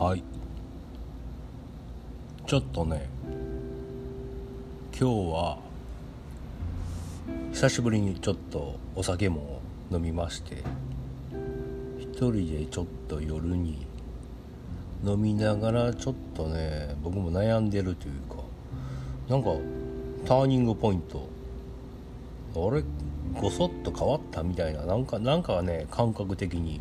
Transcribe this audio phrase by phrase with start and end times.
[0.00, 0.24] はい。
[2.46, 3.06] ちょっとね
[4.98, 5.58] 今日は
[7.52, 10.64] 久しぶりにちょっとお酒も飲みまして
[11.98, 13.86] 一人でちょっと夜に
[15.04, 18.36] 飲みながらちょっとね僕も悩んでるというか
[19.28, 19.50] なんか
[20.24, 21.28] ターニングポイント。
[22.56, 22.82] あれ？
[23.38, 26.80] ごそっと変わったみたいななんかなんかね感覚的に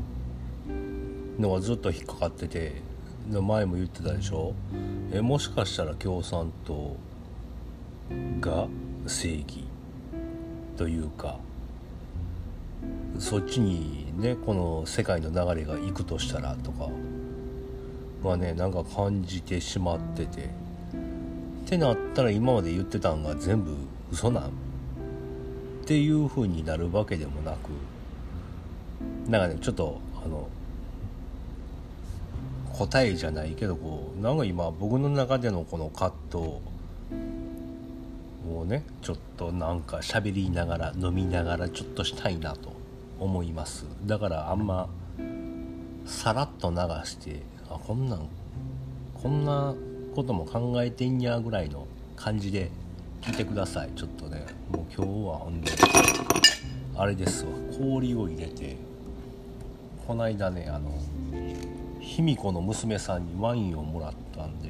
[1.37, 2.87] のがずっと引っかかってて。
[3.29, 4.53] 前も言ってたでしょ？
[5.13, 6.95] えもしかしたら共産党
[8.41, 8.67] が
[9.05, 9.65] 正義
[10.77, 11.37] というか
[13.19, 16.89] そっちにねこの世界の流れが行くとしたらとか
[18.23, 20.47] まあねなんか感じてしまっててっ
[21.65, 23.75] てなったら今まで言ってたんが全部
[24.11, 24.43] 嘘なん？
[24.45, 24.49] っ
[25.85, 27.69] ていう風になるわけでもなく
[29.29, 30.47] なんかねちょっとあの
[32.79, 36.39] 答えじゃないけどこうなんか今僕の中でのこの葛藤。
[38.51, 42.73] をねちょっとなんか喋りながら飲みながらちょっとしたいなと
[43.19, 43.85] 思います。
[44.05, 44.89] だからあんま
[46.05, 48.27] さらっと流してあこんなん
[49.13, 49.75] こんな
[50.15, 52.71] ことも考えてんやぐらいの感じで
[53.21, 53.89] 聞いてください。
[53.95, 55.71] ちょっとねもう今日はほんで
[56.95, 57.51] あれですわ。
[57.77, 58.77] 氷を入れて
[60.07, 60.91] こないだねあの
[61.99, 64.69] 卑弥呼の娘さんにワインをもらったんで。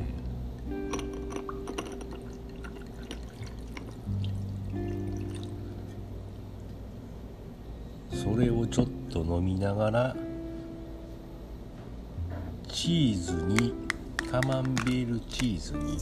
[8.11, 10.15] それをちょっと飲みながら
[12.67, 13.73] チーズに
[14.29, 15.97] カマンベールチーズに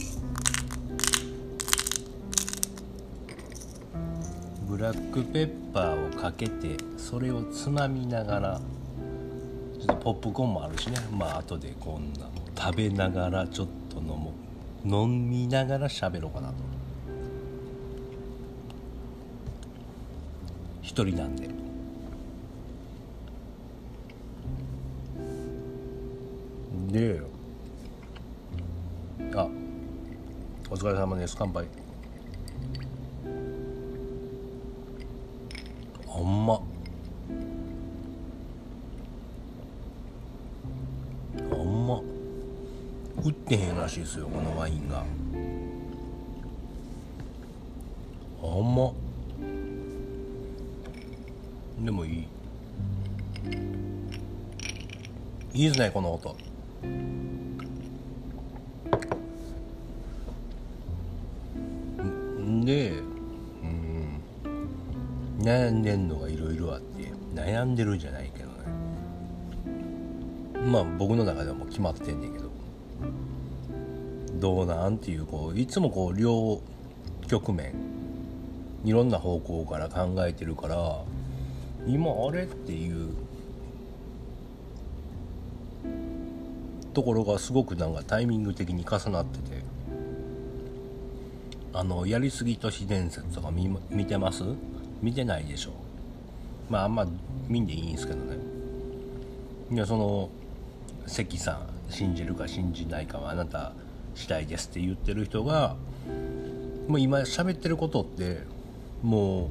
[4.66, 8.60] ブラックペッパーをかけてそれをつまみながら
[9.96, 10.98] ポップコーンもあるしね。
[11.10, 14.32] まあ後でこんな食べながらちょっと飲も
[14.84, 14.88] う。
[14.88, 16.54] 飲みながら喋ろうかなと。
[20.82, 21.48] 一人なんで。
[26.88, 27.20] で
[29.34, 29.46] あ
[30.70, 31.36] お疲れ様です。
[31.38, 31.66] 乾杯。
[43.88, 45.02] らしいですよこのワインが。
[48.38, 48.92] ほんま
[51.82, 52.28] でもいい。
[55.54, 56.36] いいですねこの音。
[62.66, 63.02] でう
[63.66, 64.20] ん。
[65.40, 68.54] 悩んでんのがいろいろあって悩んでるんじゃないけどね。
[70.66, 72.48] まあ僕の中ではもう決まってんねんけど。
[74.48, 76.62] どうなんっていうこういつもこう両
[77.26, 77.74] 局面
[78.82, 81.02] いろんな方向から考えてるから
[81.86, 83.10] 今あれっていう
[86.94, 89.62] ところがすごくなんかタイミング的に重なってて
[91.74, 94.44] あのやりすぎ都市伝説とか見見てます？
[95.02, 95.72] 見てないでしょ。
[96.70, 97.06] まああんま
[97.48, 98.38] 見んでいいんですけどね。
[99.70, 100.30] いやその
[101.06, 103.72] 関さん信じるか信じないかはあなた
[104.14, 105.76] 次第ですって言ってる人が
[106.88, 108.40] もう今喋ってることって
[109.02, 109.50] も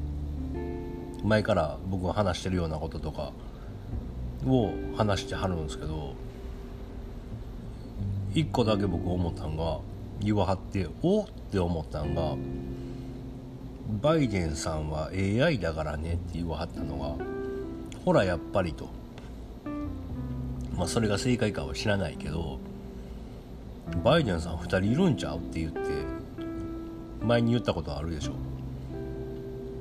[1.23, 3.31] う前から僕が話してるようなこととか
[4.45, 6.13] を話してはるんですけど
[8.33, 9.79] 一個だけ僕思ったんが
[10.19, 12.35] 言わはっておって思ったんが
[14.01, 17.25] バイデンさんは AI だからねって言わはったのが
[18.03, 18.89] ほらやっぱりと。
[20.77, 22.59] まあそれが正解かは知らないけど
[24.03, 25.79] バイデンさん2人いるんちゃうって言って
[27.21, 28.33] 前に言ったことあるでしょ。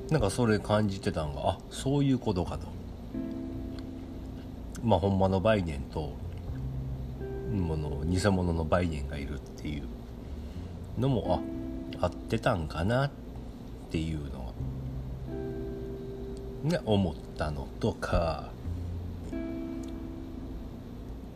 [0.09, 2.67] なんかそれ感じてたんがあそういうことかと。
[4.83, 6.13] まあほんまのバイデンと
[7.51, 9.83] もの偽物のバイデンがいるっていう。
[10.97, 11.41] のも
[12.01, 13.11] あ合ってたんかなっ
[13.91, 14.53] ていうの
[16.65, 18.49] が、ね、思ったのとか。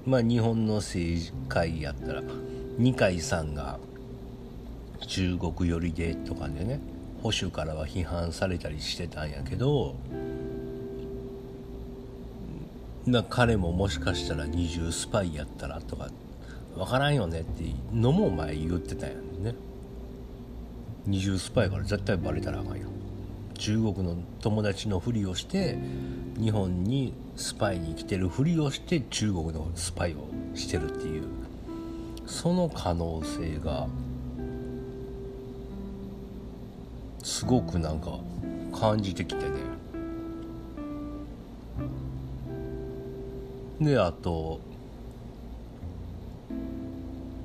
[0.04, 2.24] まあ日本の政治界やったら
[2.78, 3.80] 二階さんが
[5.08, 6.80] 中国寄りでとかでね
[7.22, 9.96] 保守からは批判されたりしてたんやけど
[13.06, 16.10] な彼ももしかしたら二重スパイやったらとか
[16.76, 17.64] 分からんよねって
[17.94, 19.16] のも前言ってたんや
[19.52, 19.56] ね。
[21.06, 22.88] 二重スパイから絶対バレたらあかんよ。
[23.58, 25.78] 中国の友達のふりをして
[26.40, 31.41] 日本にスパイに来てるふりをして中国のスパイをしてるっていう。
[32.32, 33.88] その可能性が
[37.22, 38.20] すごくなんか
[38.74, 39.52] 感じてきてね。
[43.82, 44.62] であと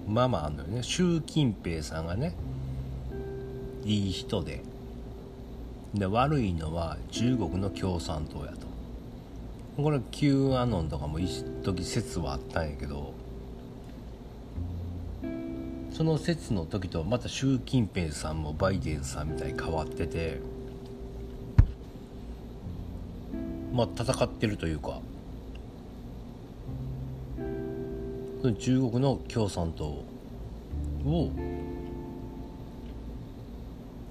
[0.08, 0.84] まあまああのね。
[0.84, 2.36] 習近平さんがね
[3.84, 4.62] いい人で。
[5.94, 8.68] で悪いのは中国の共産党やと。
[9.82, 13.12] これ Q アノンとかも一時説はあったんやけど
[15.96, 20.40] その説の時とまた習近平さんもバイデンさんみたいに変わってて
[23.72, 25.00] まあ戦ってるというか。
[28.58, 31.32] 中国の共産党を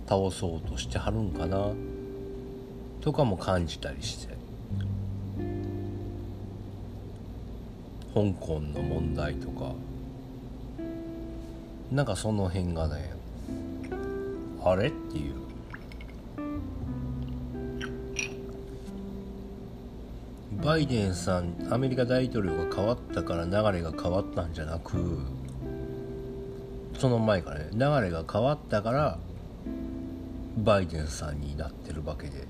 [0.07, 1.69] 倒そうとしてはるんかな
[2.99, 4.33] とかも感じたりして。
[8.13, 9.75] 香港の問題とか。
[11.91, 13.13] なんかその辺がね
[14.63, 15.35] あれっていう。
[20.63, 25.19] バイデンさんアメリカ大統領が変わったから流れが変わったんじゃなく
[26.97, 29.19] その前からね流れが変わったから
[30.57, 32.47] バイデンさんになってるわけで。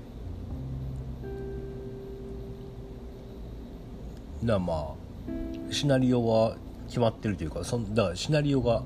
[4.44, 6.56] だまあシナリオは
[6.88, 8.82] 決まってるというかそだからシナリオが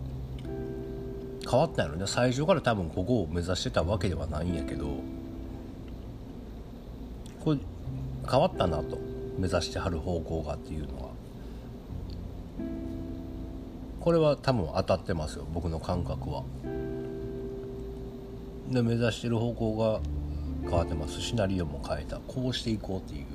[1.50, 2.06] 変わったんやろね。
[2.06, 4.87] 最初から多分ここを目指してたわけではないんやけど。
[7.44, 7.58] これ
[8.31, 8.99] 変わったなと。
[9.37, 11.11] 目指してはる方向がっていうのは。
[14.00, 15.47] これは多分当たってますよ。
[15.52, 16.44] 僕の感覚は。
[18.70, 20.00] で目指してる方向が
[20.62, 21.20] 変わってます。
[21.20, 22.20] シナリオも変えた。
[22.29, 23.26] こうしていこうっていう。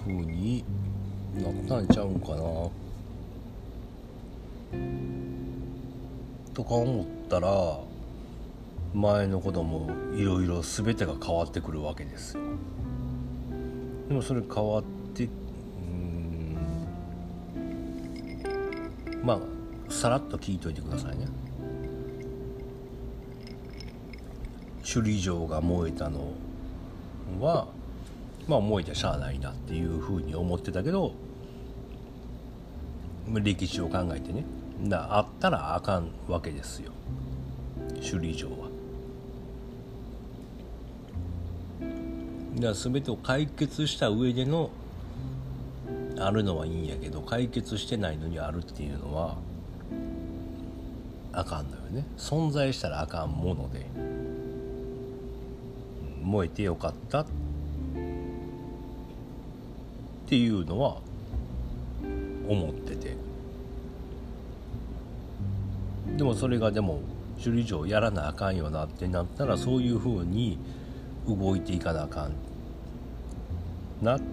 [0.00, 0.64] 風に
[1.34, 2.79] なったんちゃうんかな。
[6.54, 7.80] とか思ったら
[8.92, 12.42] 前のこともいろいろ全てが変わってくるわけですよ。
[14.08, 14.84] でもそれ変わっ
[15.14, 16.56] てうん
[19.22, 19.40] まあ
[19.92, 21.28] さらっと聞いといてくださいね。
[24.82, 26.32] 首里城が燃えたの
[27.40, 27.68] は
[28.48, 31.14] まあ燃えてしゃあないなっていうふうに思ってたけど
[33.32, 34.44] 歴史を考えてね。
[34.84, 36.92] だあったらあかんわけですよ。
[37.96, 38.68] 首里城は。
[42.56, 44.70] だから全てを解決した上での
[46.18, 49.36] あるのはいいんやけど解決してないのにあるっていうのは
[51.32, 52.04] あかんのよね。
[52.16, 53.86] 存在したらあかんもので。
[56.22, 57.20] 燃えてよかった。
[57.20, 57.26] っ
[60.26, 61.00] ていうのは
[62.48, 63.29] 思ってて。
[66.20, 67.00] でもそれがでも
[67.42, 70.58] 首里城やらなあかんよなってなったらそういうふうに
[71.26, 72.34] 動いていかなあかん
[74.04, 74.24] なって。
[74.26, 74.28] い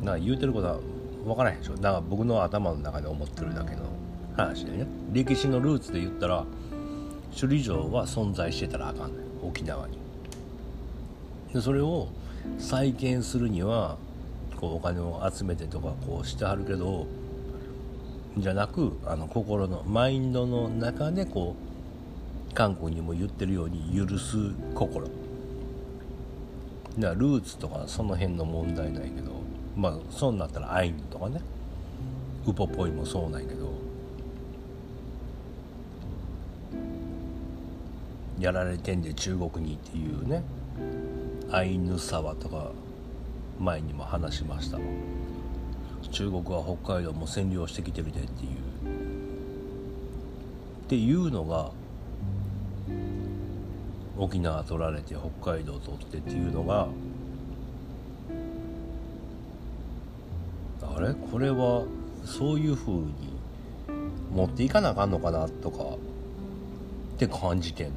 [0.00, 0.78] うな言うてることは
[1.24, 1.74] 分からへんでしょ。
[1.74, 3.82] だから僕の頭の中で思ってるだけの
[4.36, 4.86] 話でね。
[5.12, 6.44] 歴史のルーツで言ったら
[7.36, 9.98] 首里城は存在してたらあかんねん沖縄に。
[11.52, 12.06] でそれを
[12.60, 13.96] 再建するには
[14.60, 17.08] こうお金を集めてとかこうしてはるけど
[18.38, 21.56] じゃなくあの心のマインドの中でこ
[22.50, 24.36] う韓国にも言ってるように許す
[24.74, 25.08] 心。
[26.98, 29.30] だルーツとかその辺の問題ないけど
[29.76, 31.40] まあそうなったらアイヌとかね。
[32.46, 33.70] ウポポイもそうなんやけど。
[38.38, 40.42] やられてんで中国にっていうね。
[41.52, 42.70] アイヌ沢とか
[43.58, 44.78] 前にも話しました
[46.10, 48.50] 中国は北海道も占領してきてるでっていう。
[50.86, 51.70] っていうのが
[54.18, 56.88] 沖縄取られて北海道取ってっていうのが
[60.82, 61.14] あれ？
[61.14, 61.84] これは
[62.24, 63.12] そういうふうに
[64.34, 67.96] 持っていかなあかんのかなとかって感じてんのよ。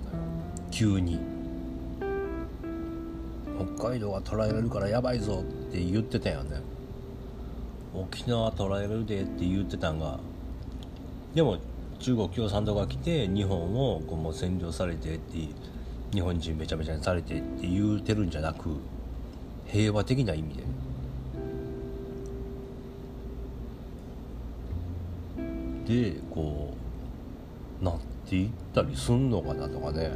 [0.69, 1.19] 急に。
[3.77, 6.62] 北海道が捉えられるからやばいぞって言ってたよね。
[7.95, 10.19] 沖縄捉えるでって言ってたんが
[11.35, 11.59] でも
[12.00, 15.38] 中国共産党が来て日本をこうもう占領されてって
[16.12, 18.69] 日本人めちゃめちゃにされてって言うてるんじゃなく
[19.65, 20.63] 平和的な意味で。
[25.85, 26.73] でこ
[27.81, 30.12] うなっていったりすんのかなとかね。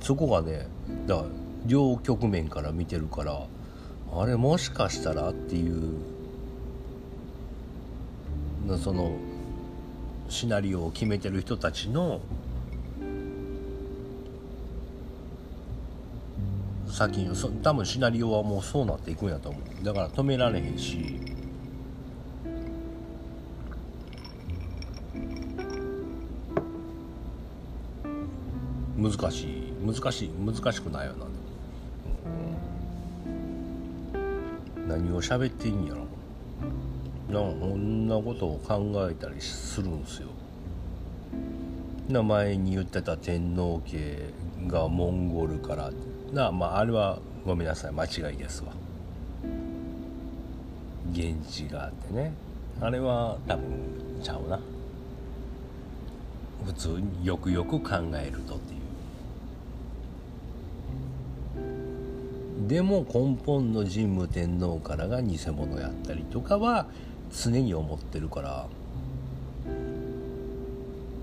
[0.00, 0.68] そこがね
[1.06, 1.28] だから
[1.64, 3.46] 両局面から見てるから
[4.16, 5.96] あれもしかしたらっていう
[8.82, 9.16] その
[10.28, 12.20] シナリオを決めてる人たちの
[16.94, 19.84] 先にそ多分シナリオはもうそうなっていくんやと思う。
[19.84, 21.18] だから止められへんし。
[28.96, 29.72] 難しい。
[29.84, 30.30] 難しい。
[30.30, 31.26] 難しくないよな、
[34.96, 36.06] 何を喋っていいんやろ。
[37.28, 40.28] なんこんなことを考えたりするんですよ。
[42.08, 44.32] 名前に言ってた天皇家
[44.68, 45.90] がモンゴルから。
[46.32, 48.72] なまああれはごめんなさい間違いですわ。
[51.12, 52.32] 現地があってね。
[52.80, 53.64] あれは多分
[54.22, 54.60] ちゃうな。
[56.64, 58.83] 普通によくよく考えるとっていう。
[62.66, 66.86] でも根本の神武天皇からが偽物やったりとかは
[67.30, 68.66] 常に思ってるから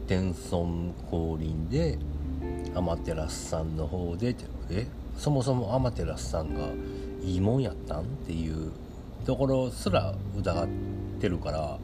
[0.07, 1.97] 天孫降臨で
[2.75, 4.35] 天照さんの方で
[4.69, 6.61] えそもそも天照さんが
[7.23, 8.71] いいもんやったんっていう
[9.25, 10.67] ところすら疑っ
[11.19, 11.77] てるから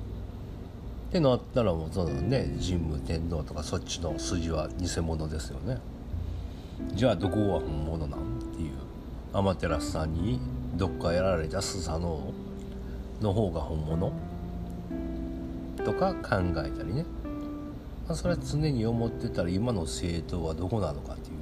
[1.10, 5.78] ってなったらもうそのね神武天皇とかそっちの筋は偽物ですよね。
[6.94, 8.37] じゃあどこは本物なん？
[9.34, 10.40] 天照さんに
[10.76, 12.34] どっかやられたスサノオ
[13.22, 14.12] の方が本物？
[15.84, 17.06] とか考えたりね、
[18.08, 21.34] まあ、それは常に思ってたら今の政党はどこなのかってい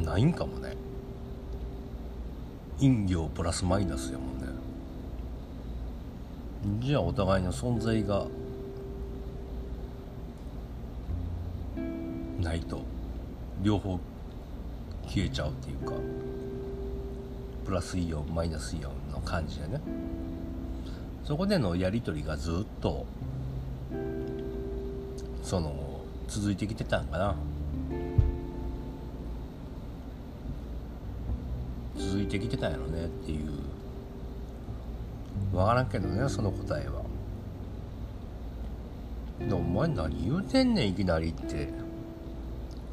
[0.00, 0.04] う。
[0.04, 0.76] ないんかもね。
[2.80, 4.46] 陰陽プラスマイナスやもんね。
[6.80, 8.26] じゃあお互いの存在が
[12.48, 12.80] ないと
[13.62, 14.00] 両方
[15.06, 15.92] 消えちゃうっていうか
[17.66, 19.80] プラスイオンマイナスイオンの感じでね。
[21.24, 23.04] そこでのやり取りがずっと
[25.42, 27.36] その続いてきてたんかな。
[31.98, 33.50] 続いてきてたんやろねっていう。
[35.52, 37.02] 分からんけどねその答えは。
[39.46, 41.87] でお前何言うてんねんいきなりって。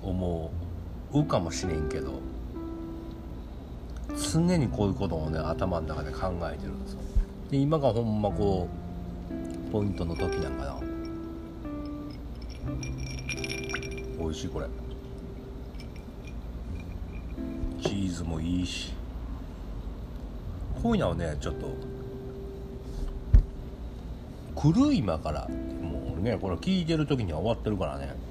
[0.05, 0.51] 思
[1.13, 2.19] うかもしれんけど
[4.15, 6.99] 常にこういうことをね頭の中で考えてるんですよ。
[7.49, 8.67] で今がほんまこ
[9.69, 10.75] うポイントの時なんかな。
[14.19, 14.67] 美味しいこれ。
[17.81, 18.93] チーズもいいし。
[20.81, 21.67] こういうのはねちょっと
[24.55, 28.24] 来る今からもうねこれ聞いてる時には終わってるからね。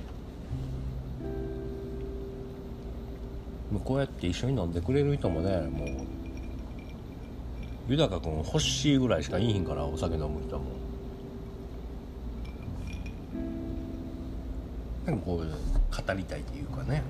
[3.81, 5.89] こうやって一緒に飲んでくれる人もねもう
[7.89, 10.65] 豊君欲しいぐらいしかいいひんからお酒飲む人も。
[15.05, 17.03] でもこう語りたいというかね。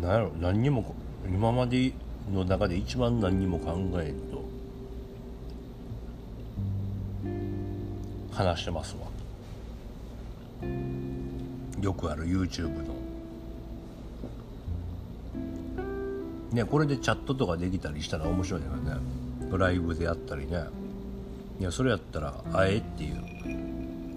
[0.00, 0.94] 何やろ何にも
[1.26, 1.92] 今まで
[2.32, 4.44] の中で一番何にも考えんと
[8.32, 9.17] 話してますわ。
[11.80, 12.94] よくある YouTube の。
[16.52, 18.96] ねこれでチャットとかできたりしたら面白いよね。
[19.56, 20.64] ライブでやったりね。
[21.60, 23.16] いやそれやったらあえっていう。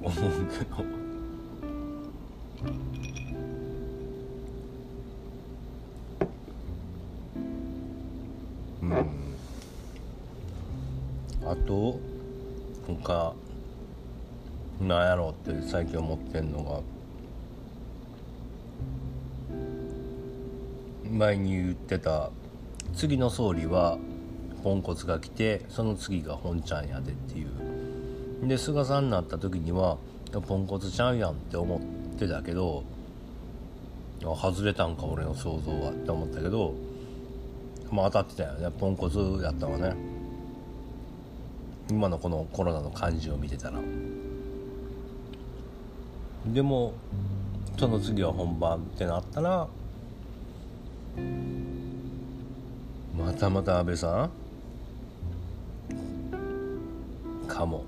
[0.04, 0.14] 思う
[0.48, 0.84] けど。
[8.82, 8.92] うん。
[11.46, 12.00] あと
[12.88, 13.34] 他
[14.80, 16.11] なんやろうって最近思
[21.32, 22.30] 前に言ってた
[22.94, 23.98] 次の総理は
[24.64, 28.48] ポンコツが来てその次が本ちゃんやでっていう。
[28.48, 29.98] で菅さんになった時には
[30.48, 31.80] ポンコツちゃんやんって思っ
[32.20, 32.84] てたけど
[34.22, 36.74] 外れたんか俺の想像はって思ったけど
[37.92, 38.70] まあ当たってたよね。
[38.78, 39.96] ポンコツやったわね。
[41.90, 43.80] 今のこのコロナの感じを見てたら。
[46.48, 46.94] でも
[47.80, 49.68] その次は本番ってなったら
[53.18, 54.30] またまた安倍さ
[57.46, 57.48] ん？
[57.48, 57.84] かも。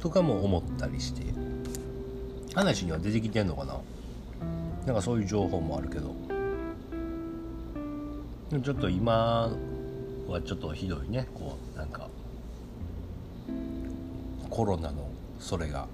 [0.00, 1.22] とかも思ったりして。
[2.54, 3.80] 話には出てきてんのかな？
[4.86, 6.14] なんかそういう情報もあるけど。
[8.62, 9.50] ちょっと今
[10.28, 11.26] はちょっとひどいね。
[11.34, 12.08] こうなんか。
[14.50, 15.86] コロナのそれが。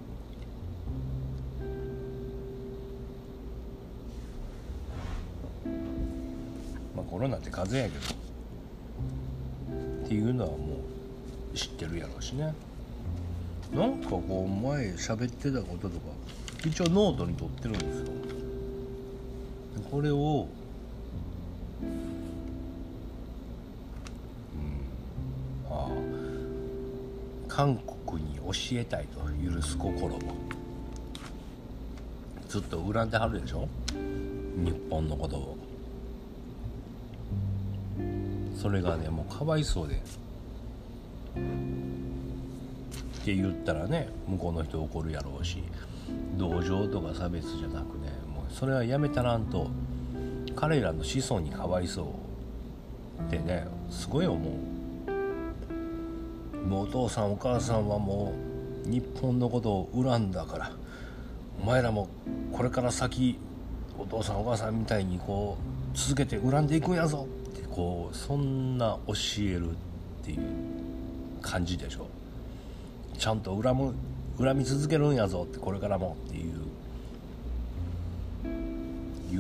[7.11, 8.19] コロナって風邪やけど。
[10.05, 10.57] っていうのはも
[11.53, 12.55] う知ってるやろうしね。
[13.75, 16.07] なんかこう前喋ってたこととか
[16.65, 18.07] 一応ノートに取ってるんですよ。
[19.91, 20.49] これを
[21.83, 21.89] うん
[25.71, 25.89] ああ
[27.47, 29.21] 韓国に教えたいと
[29.55, 30.35] 許す心も。
[32.49, 33.69] ずっと恨んではるでしょ？
[34.65, 35.58] 日本のことを。
[38.69, 39.95] それがねもうかわいそうで。
[39.95, 39.99] っ
[43.25, 45.63] て言ったらね向こうの人怒るやろうし
[46.37, 49.71] 同情とか差別じゃなくねもうそれはやめたらんと
[50.55, 52.03] 彼らの子孫にかわいそ
[53.23, 54.43] うってねすごい思う。
[56.67, 58.35] もうお父さんお母さんはも
[58.87, 60.73] う日本のことを恨んだから
[61.63, 62.11] お前らも
[62.53, 63.39] これから先
[63.99, 65.57] お父さんお母さんみたいにこ
[65.95, 67.27] う続けて恨んでいくんやぞ。
[67.79, 69.75] こうそんな教えるっ
[70.25, 70.39] ていう
[71.41, 72.09] 感じでしょ。
[73.17, 73.95] ちゃんと恨む
[74.37, 76.55] 恨み続けるんやぞってこれからもっていう。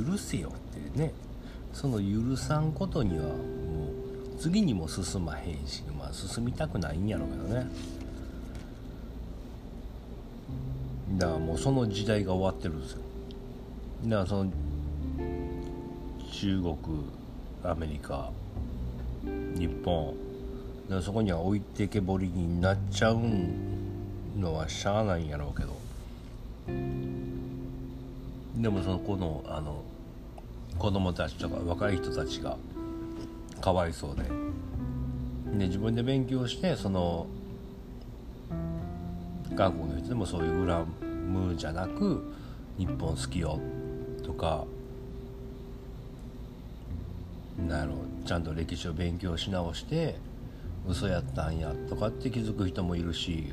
[0.06, 0.52] 許せよっ
[0.92, 1.12] てね。
[1.72, 3.34] その許さんことにはもう
[4.38, 7.66] 次にも進まへんし、まあ、進みたくないんやろうけどね。
[11.16, 13.00] だからもうその時代が終わってるんですよ。
[14.04, 14.52] だからその
[16.30, 16.76] 中国
[17.64, 18.30] アメリカ
[19.56, 20.14] 日本。
[20.88, 23.20] でそこには置いてけぼりになっちゃう
[24.38, 25.76] のはしゃあないんやろうけど。
[28.56, 29.82] でもその子のあの
[30.78, 32.56] 子供たちとか若い人たちが
[33.60, 34.22] かわいそうで。
[35.58, 37.26] で自分で勉強してその
[39.56, 40.86] 韓国の人でもそういう恨
[41.28, 42.32] むじゃなく
[42.78, 43.58] 日本好きよ
[44.22, 44.64] とか
[47.66, 47.94] なんやろ
[48.24, 50.16] ちゃんと歴史を勉強し直して
[50.86, 53.52] 嘘やったんやとかって気づく人もいるし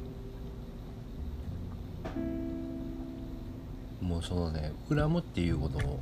[4.02, 6.00] もうそのね恨むっていうことを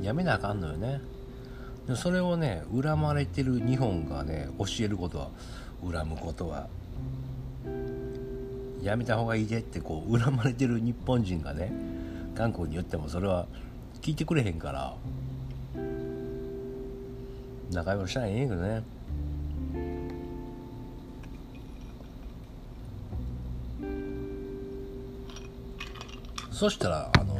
[0.00, 1.00] やめなあかんのよね。
[1.86, 5.28] でそれをね恨まれてる日本がね教えることは
[5.82, 6.68] 恨むことは
[8.82, 11.72] やめた方がいいでってこう恨まれてる日本人がね
[12.36, 13.46] 韓国に言ってもそれは
[14.00, 14.94] 聞いてくれへんから
[17.72, 18.82] 仲良くしたらええんやけどね。
[26.50, 27.36] そしたらあの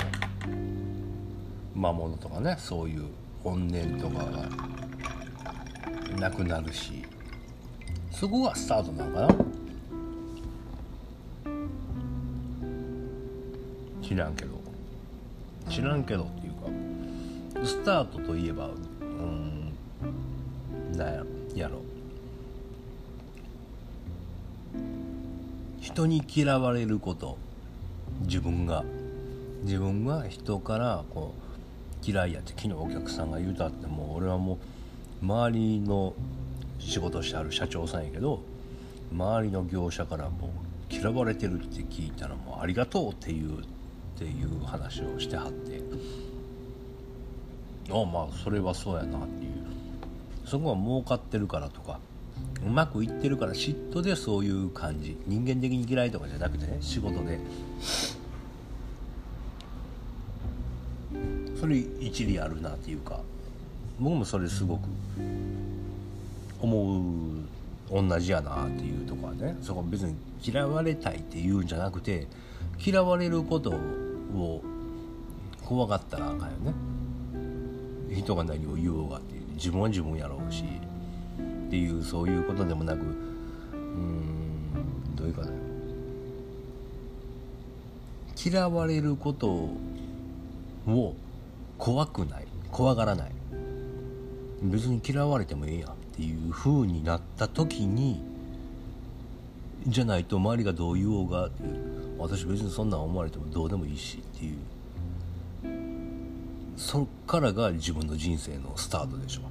[1.75, 3.05] 魔物とかねそういう
[3.45, 4.49] 怨念とかが
[6.19, 7.05] なくなるし
[8.11, 9.45] そこがスタートなのかな。
[14.03, 14.61] 知らんけど。
[15.69, 19.52] 知らんけどっていうかスタートといえばうん
[21.03, 21.83] なんやろ。
[25.81, 27.37] 人に嫌われること。
[28.23, 28.85] 自分が。
[29.65, 34.59] 自分が人からこう嫌いやって昨日お客さんが言うたってもう俺はも
[35.23, 36.15] う周りの
[36.81, 38.41] 仕事してはる社長さんやけど
[39.13, 43.65] 周りの業者からもう嫌われてるって聞いたらもうありがとうっていうっ
[44.19, 45.81] ていう話をしてはって。
[47.91, 49.52] ああまあそれはそうやなっていう。
[50.53, 51.99] そこは儲かってるからとか
[52.63, 55.17] うまくいってるから嫉妬でそういう感じ。
[55.27, 57.39] 人間的に嫌いとかじゃなくてね仕事で。
[61.59, 63.21] それ一理あるなっていうか
[63.99, 64.81] 僕もそれすごく
[66.61, 67.03] 思う
[67.91, 72.27] 同じやなっていうとこはねそこ別に嫌われたいっていうんじゃなくて
[72.79, 74.63] 嫌われることを
[75.65, 76.75] 怖がったらあかんよね。
[78.15, 79.17] 人が何を言おうが。
[79.17, 83.05] って自分は自分やろうしっていうそういうことでもなくう
[83.77, 85.51] んどういうかな。
[88.45, 89.49] 嫌われること
[90.87, 91.15] を
[91.79, 92.47] 怖くない。
[92.71, 93.33] 怖がらない。
[94.63, 98.21] 別に嫌われてもええやんっていう風になった時に
[99.87, 101.63] じゃないと周りがどう言おうがって
[102.19, 104.57] 私別にそんなん思われてもどうでもいいしっていう。
[106.77, 109.43] そっからが自分の人生のスタートでしょ。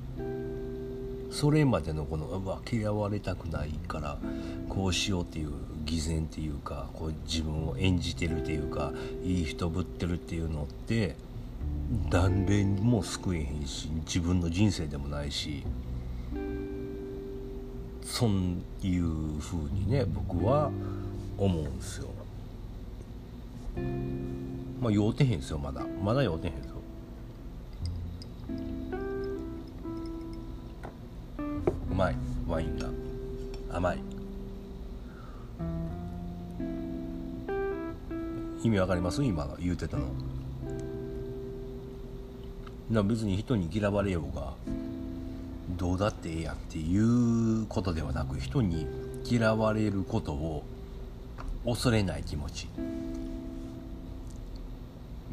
[1.31, 4.17] それまでのこのうわ嫌われたくないから
[4.67, 5.51] こうしようっていう
[5.85, 8.91] 偽善っていうかこう自分を演じてるっていうか
[9.23, 11.15] いい人ぶってるっていうのって
[12.09, 12.29] 誰
[12.65, 15.63] にも救えへんし自分の人生でもないし
[18.03, 18.29] そう
[18.85, 20.69] いうふうにね僕は
[21.37, 22.07] 思うんですよ。
[24.81, 25.85] まあ酔うてへんすよまだ。
[26.03, 26.70] まだ酔うてへん
[31.91, 32.15] うまい。
[32.47, 32.87] ワインが。
[33.69, 33.99] 甘い。
[38.63, 39.23] 意味わかります？
[39.23, 40.05] 今言うてたの。
[42.89, 44.53] な別に人に嫌われようが
[45.77, 48.85] どうだってええやんっていうことではなく人に
[49.25, 50.63] 嫌われることを
[51.65, 52.67] 恐れない気持ち。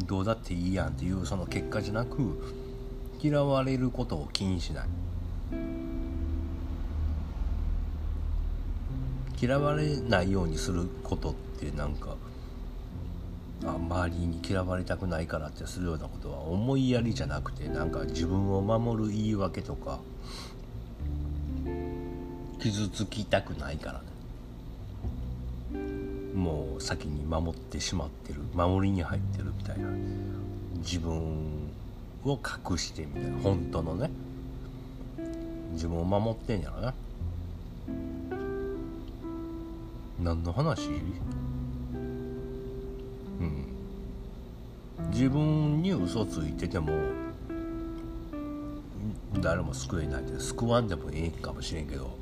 [0.07, 2.55] どうだっていいやんっていうその結果じゃなく
[3.21, 4.89] 嫌われることを気にしない。
[9.41, 12.17] 嫌われないようにすることってなんか
[13.65, 20.01] あ周りに嫌われたくないからってするようなことは思いやりじゃなくてなんか自分を守る言い訳とか
[22.61, 24.09] 傷つきたくないからね。
[26.35, 29.89] もう先に守ってしまってる守りに入ってるみたいな。
[30.79, 31.69] 自分
[32.25, 32.39] を
[32.71, 33.39] 隠してみたいな。
[33.39, 34.11] 本当のね。
[35.73, 36.95] 自分を守ってんやろな。
[40.21, 40.89] 何の話？
[40.89, 40.93] う
[43.45, 43.67] ん。
[45.11, 46.93] 自分に嘘ついてても
[49.41, 52.19] 誰も救えないで救わんでもええかもしれんけど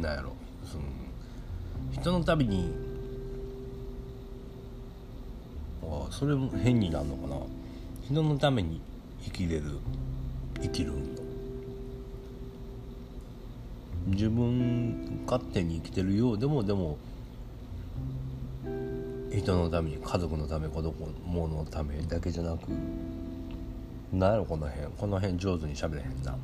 [0.00, 0.32] なんやろ。
[0.64, 0.84] その
[1.92, 2.72] 人のために
[5.82, 7.36] あそれも変になるのかな。
[8.08, 8.80] 人のために
[9.22, 9.78] 生きれる
[10.62, 11.23] 生きるんよ。
[14.14, 16.96] 自分勝手に生きてるようでもでも
[19.30, 22.68] 人のために家族のため子供のためだけじゃなく
[24.12, 26.36] なんやろこの辺この辺上手に喋れへんな。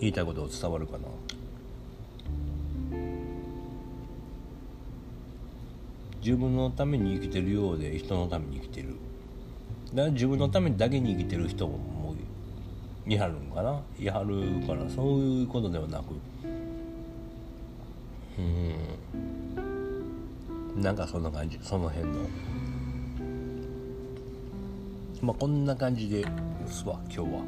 [0.00, 1.04] 言いたいこと伝わるかな？
[6.20, 8.96] 自分のために生きてるようで人のために生きてる。
[9.94, 11.78] だから自分のためだけに生きてる人も
[13.06, 13.80] いはるんかな？
[13.98, 16.14] いはるからそういうことではなく。
[18.38, 18.42] う
[20.78, 20.82] ん。
[20.82, 21.58] なんかそんな感じ。
[21.62, 22.28] その辺の。
[25.20, 26.24] まあこんな感じで
[26.66, 27.44] すわ今日は。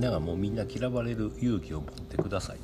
[0.00, 2.62] だからもうみんな嫌われる勇気を持ってくださいと。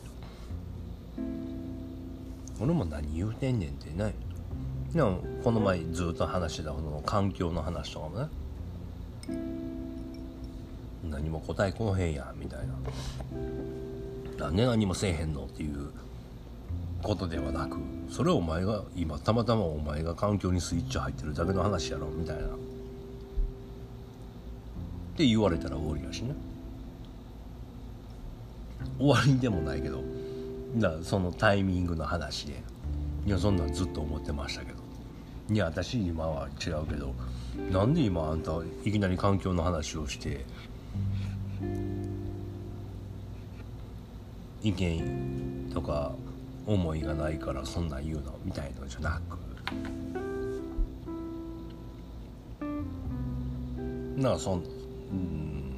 [2.60, 4.14] 俺も何言うてんねんってない。
[4.92, 8.28] でもこの前ずっと話してたこの環境の話とかもね
[11.38, 12.74] も答えこのへんやみたいな。
[14.44, 15.90] なんで何もせえへんのっていう
[17.02, 17.76] ことではなく
[18.08, 22.42] それをお前が今たまたまお前が環境にスイッチ入ってるだけの話やろみたいな。
[22.42, 22.46] っ
[25.16, 26.34] て言われたら終わりやしね。
[28.98, 30.02] 終わりでもないけど
[30.76, 32.62] だそのタイミングの話で。
[33.26, 34.78] いやそんなんずっと思ってましたけど。
[35.50, 37.14] いや私今は違うけど
[37.72, 38.52] なんで今あんた
[38.84, 40.44] いきなり環境の話をして
[44.62, 46.12] 意見とか
[46.66, 49.38] 思いがないからそんなん言うのみたいのじゃなく。
[54.20, 54.64] なあそん
[55.12, 55.74] うん。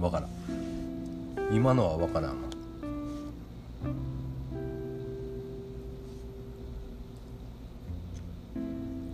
[0.00, 1.54] 分からん。
[1.54, 2.36] 今のは分からん。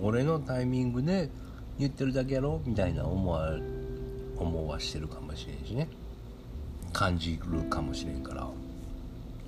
[0.02, 1.28] 俺のタイミングで
[1.78, 3.52] 言ってるだけやろみたいな思わ
[4.36, 5.88] 思わしてるかもしれんしね。
[6.92, 8.46] 感じるかもしれんから。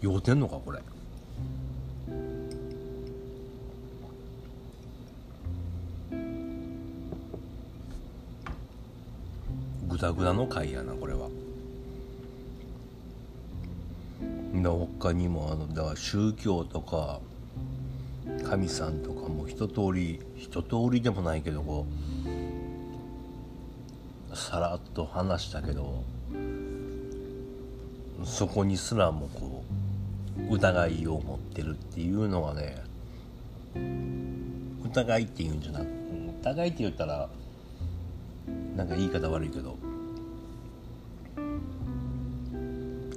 [0.00, 0.80] 酔うてんのかこれ。
[9.88, 11.28] グダグダの回やなこれは。
[14.62, 17.20] だ他にもあのだから宗教とか
[18.44, 21.86] 神さんとかも一通り一通りでもないけどこ
[24.32, 26.04] うさらっと話したけど
[28.24, 29.64] そこにすらもこ
[30.50, 32.82] う疑いを持ってるっていうのはね
[34.84, 35.86] 疑いっていうんじゃなく
[36.42, 37.28] 疑いって言ったら
[38.76, 39.76] なんか言い方悪いけど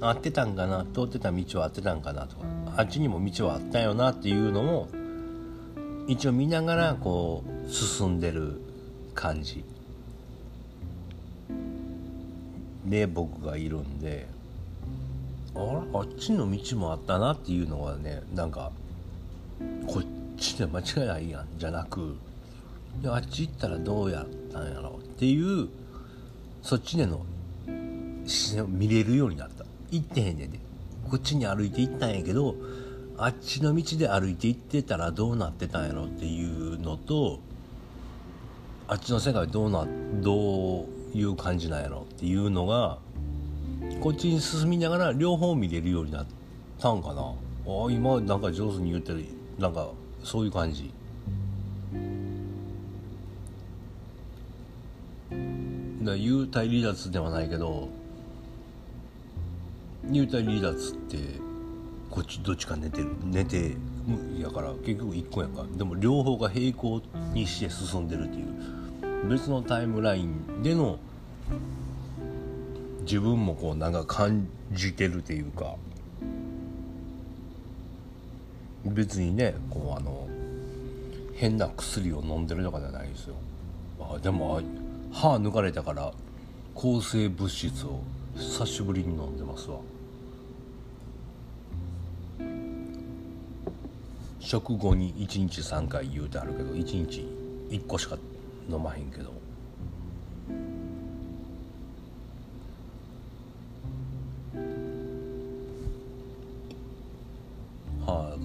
[0.00, 2.44] 合ってたんかな通ってた道は合ってたんかなとか
[2.76, 4.88] あっちにも道はあったよなっていうのも
[6.06, 8.60] 一応見ながらこう進んでる
[9.14, 9.64] 感じ
[12.84, 14.28] で僕がいるんで
[15.56, 18.70] あっちの道もあったなっていうのはねなんか
[19.86, 20.04] こっ
[20.36, 22.16] ちで間違いないやんじゃなく
[23.06, 25.68] あっち行ったらどうやったんやろうっていう
[26.62, 27.24] そっちでの
[28.24, 29.64] 自然を見れるようになった。
[29.90, 30.58] 行ってへんねんで。
[31.08, 32.56] こっちに歩いて行ったんやけど
[33.16, 37.38] あっちの道で歩いて行ってたらどうなってたんやろっていうのと
[38.88, 39.86] あっちの世界どうな
[40.20, 42.98] どういう感じなんやろっていうのが
[44.00, 46.26] こっちに進みながら両方見れるようになっ
[46.78, 47.22] たんかな。
[47.22, 49.24] あ今なんか上手に言ってる
[49.58, 49.88] なんか
[50.22, 50.92] そういう感じ。
[56.02, 57.88] だ幽体離脱ではないけど
[60.08, 61.16] 幽体離脱って
[62.08, 63.10] こっちどっちか寝てる？
[63.24, 63.74] 寝て
[64.38, 65.64] やから結局1個やんか。
[65.76, 67.02] でも両方が平行
[67.34, 69.28] にして進んでるっていう。
[69.28, 71.00] 別のタイムラインでの
[73.06, 75.76] 自分もこうなんか感じてるっていうか
[78.84, 80.26] 別にねこうあの
[81.34, 83.36] 変な薬を飲んでるとかじゃないですよ。
[84.00, 84.60] あでも
[85.12, 86.12] 歯抜かれたから
[86.74, 88.00] 抗生物質を
[88.36, 89.78] 久しぶりに飲んでますわ。
[94.40, 97.26] 食後に1日3回言うてあるけど1日
[97.70, 98.16] 1個しか
[98.68, 99.45] 飲まへんけど。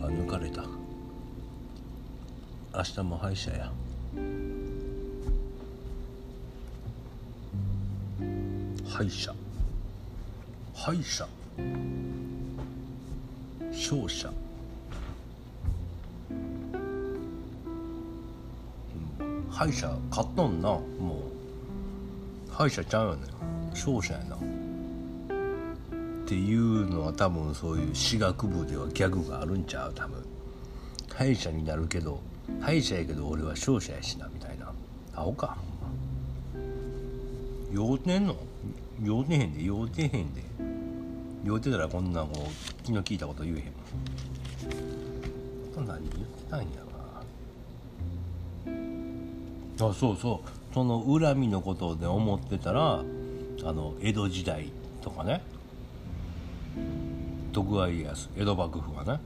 [0.02, 0.64] が抜かれた。
[2.74, 3.72] 明日も歯医者や。
[8.88, 9.34] 歯医者。
[10.74, 11.28] 歯医者。
[13.72, 14.32] 勝者
[19.50, 20.82] 歯医者買っとんなも
[22.50, 22.52] う。
[22.52, 23.28] 歯医者ちゃうよね。
[23.72, 24.61] 勝者やな。
[26.32, 30.26] っていうのは多分そういう私学部ではギャグがあるんちゃう多分。
[31.14, 32.22] 歯医者になるけど
[32.62, 34.72] 歯医者やけど俺は勝者やしなみたいな。
[35.14, 35.58] アホか。
[37.74, 38.38] 酔うてんの？
[39.04, 40.42] 酔うてへんで酔うてへんで。
[41.44, 42.36] 酔うてたらこんなもう
[42.86, 43.66] 気の利いたこと言えへん。
[45.76, 46.66] もん何言ってたんや
[49.80, 50.50] ろあそうそう。
[50.74, 53.04] その恨みのことで思ってたらあ
[53.74, 55.44] の江戸時代とかね。
[57.52, 59.20] 徳川家康江戸幕府がね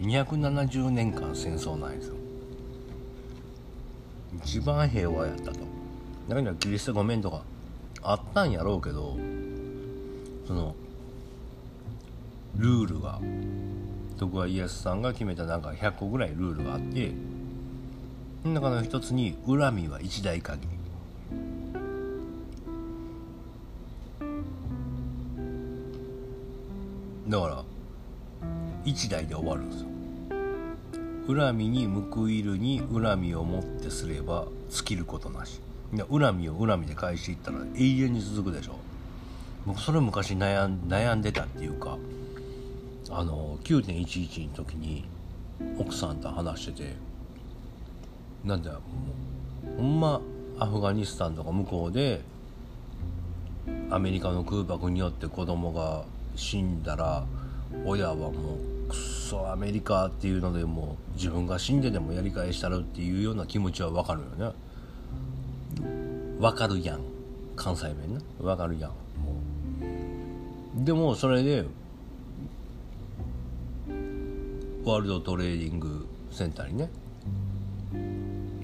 [0.00, 2.14] 270年間戦争なんですよ
[4.44, 5.60] 一番平和やったと。
[6.28, 7.42] だからキリストごめんとか
[8.02, 9.16] あったんやろうけど
[10.46, 10.74] その
[12.56, 13.20] ルールが
[14.18, 17.12] 徳川家康さんが決めたなんか100個ぐらいルールがあって
[18.42, 20.60] その中の一つに恨みは一代限。
[20.60, 20.79] り
[28.90, 29.88] 1台で終わるんですよ。
[31.26, 35.60] 恨みに報いるに恨みをもってすれば尽きることなし。
[36.08, 38.76] 恨みを恨みで返していったら永遠に続くでしょ。
[39.66, 41.98] 僕それ昔悩ん悩んでたっていうか
[43.10, 45.04] あの9.11の時に
[45.78, 46.94] 奥さんと話してて
[48.44, 48.78] なんだも
[49.76, 50.20] うほんま
[50.58, 52.22] アフガニスタンとか向こうで
[53.90, 56.04] アメリカの空爆によって子供が
[56.36, 57.24] 死んだら
[57.84, 58.32] 親はもう
[58.90, 64.54] クソアメリカっていうのでもう自分が死んででもやり返したるっていうような気持ちは分かるよね。
[66.40, 67.00] 分かるやん。
[67.54, 68.20] 関西弁な。
[68.38, 68.90] 分かるやん。
[68.90, 68.96] も
[70.82, 70.84] う。
[70.84, 71.64] でもそれで
[74.84, 76.90] ワールドトレーディングセンターにね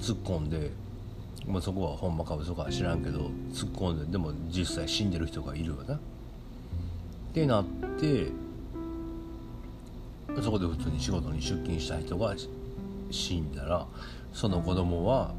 [0.01, 0.71] 突っ込んで、
[1.47, 5.95] まあ、そこはほんまか嘘か知らんけど突っ込んででも実際死んでる人がいるよな。
[5.95, 5.99] っ
[7.35, 7.65] てなっ
[8.01, 8.29] て
[10.43, 12.35] そこで普通に仕事に出勤した人が
[13.11, 13.87] 死んだら
[14.33, 15.35] その子供は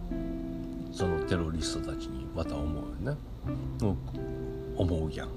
[0.92, 3.18] そのテロリストたちにまた思うよね。
[4.76, 5.30] 思うやん。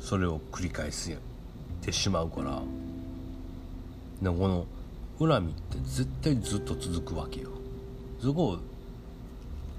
[0.00, 1.20] それを繰り返すやっ
[1.80, 2.60] てしまうから。
[4.20, 4.66] でこの
[5.18, 7.50] 恨みって絶対ずっと続くわけよ。
[8.20, 8.58] そこを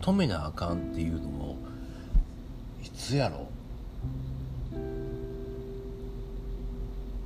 [0.01, 1.57] 止めなあかんっていうのも
[2.83, 3.46] いつやろ。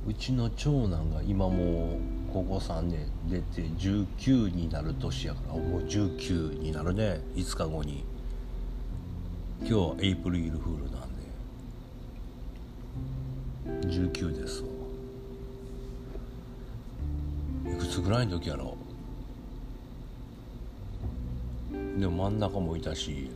[0.06, 2.00] うちの長男が今もう
[2.32, 7.20] 高校3年出て19になる年やからもう19になるね。
[7.36, 8.04] 5日後に。
[9.60, 11.08] 今日はエイプリルフールなん
[13.86, 13.96] で。
[13.96, 14.68] 19ですわ。
[17.72, 18.76] いくつぐらいの時やろ
[21.96, 23.30] でも真ん中もいたし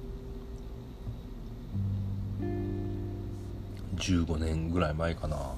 [3.97, 5.55] 15年ぐらい前かな。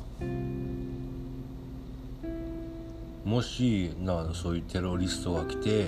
[3.25, 5.87] もしなそういうテロリストが来て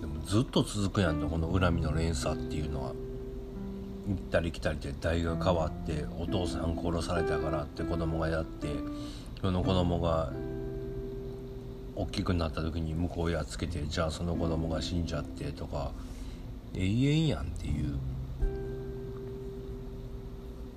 [0.00, 2.92] でもずっと続くやんねこの恨みの連鎖っていうのは。
[4.08, 8.68] 行ったり来たりで代が変わってお父さん殺されたからって子供がやって
[9.40, 10.32] その子供が
[11.94, 15.92] 大きくなった時に向こうやっつけてじゃあその子供が死んじゃってとか
[16.74, 17.98] 永遠やんっていう。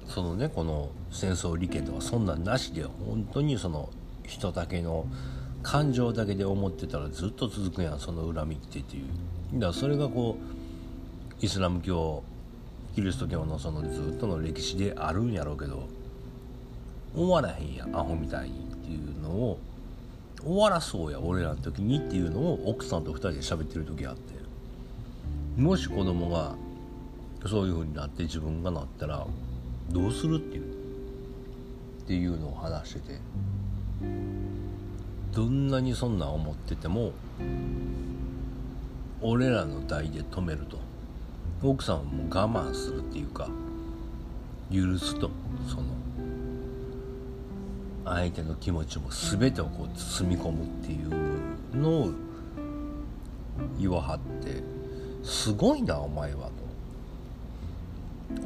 [0.07, 3.89] そのねこの戦争利権とかそんなんなしで本当にその
[4.23, 5.07] 人だけの
[5.65, 9.03] 感情だけで思ってたらずっと続くやんその恨みってっていう。
[9.55, 10.37] だからそれがこ
[11.41, 12.23] うイスラム教
[12.93, 15.89] キリスト教のそのずっとの歴史であるんやろうけど
[17.15, 19.59] 終わらへんやアホみたいにっていうのを
[20.43, 24.35] 終わらそうや俺らの時にっていうのを奥さんと2人で喋ってる時あって。
[25.57, 26.53] もし子供が
[27.47, 29.25] そういう風になって自分がなったら
[29.89, 33.19] どうするっていうっていうのを話してて。
[35.35, 37.11] どんなにそんなん思ってても
[39.21, 40.79] 俺らの代で止めると。
[41.61, 43.49] 奥さんはもう我慢するっていうか
[44.71, 45.29] 許すと。
[45.67, 45.83] その
[48.05, 51.09] 相手の気持ちも全てをこう包み込むっていう
[51.75, 52.11] のを
[53.79, 54.63] 言わはって
[55.23, 56.53] すごいなお前はと。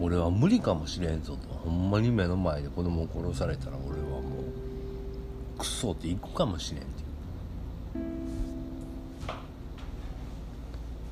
[0.01, 1.53] 俺は無理かもしれんぞと。
[1.53, 4.21] ほんまに目の前で子供を殺されたら俺は
[5.59, 7.09] クソって行くかもしれんっていう。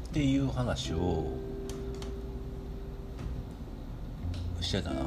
[0.09, 1.27] っていう話を
[4.61, 5.01] してたな。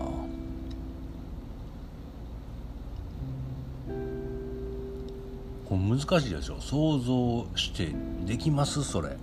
[5.69, 6.61] これ難しいでしょ。
[6.61, 7.95] 想像して
[8.27, 8.85] できます？
[8.85, 9.17] それ。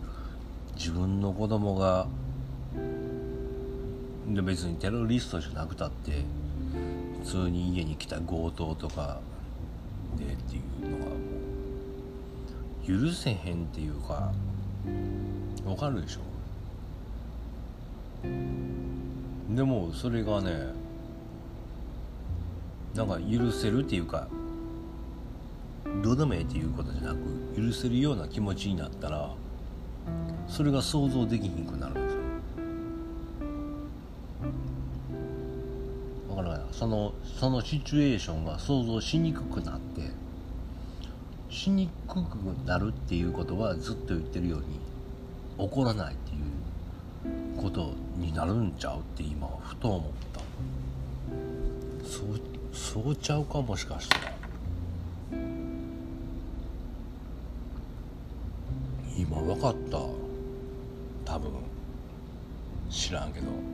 [0.75, 2.07] 自分の子供が。
[4.29, 6.25] で別にテロリストじゃなくたって
[7.23, 9.21] 普通に家に来た強盗とか
[10.15, 11.17] でっていうのがも
[12.87, 14.31] う許せへんっていうか
[15.65, 16.21] わかるでしょ？
[19.55, 20.73] でもそれがね
[22.95, 24.27] なんか許せるっていうか
[26.03, 27.17] どうでもええっていうことじゃなく
[27.55, 29.31] 許せるような気持ちになったら
[30.47, 32.06] それが想像できひんくなる。
[36.77, 40.01] そのそのシチュエーションが想像しにくくなって
[41.49, 42.35] しにくく
[42.67, 44.79] なるっていうことはずっと言ってるように
[45.67, 50.39] 起こらないっていうことになるんちゃうって今ふと思った。
[52.07, 52.39] そう
[52.71, 54.33] そうちゃうかもしかしたら
[59.17, 59.97] 今分かった。
[61.25, 61.51] 多分。
[62.91, 63.66] 知らんけど。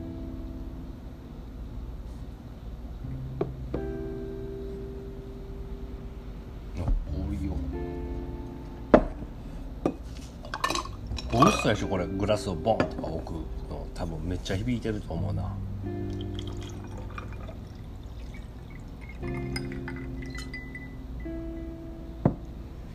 [11.74, 13.32] うるさいでしょこれグラスをボンとか置く
[13.68, 15.52] の多分めっちゃ響いてると思うな。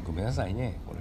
[0.05, 0.99] ごめんなさいねこれ。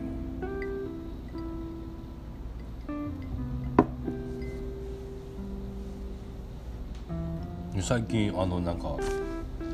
[7.81, 8.97] 最近あのなんか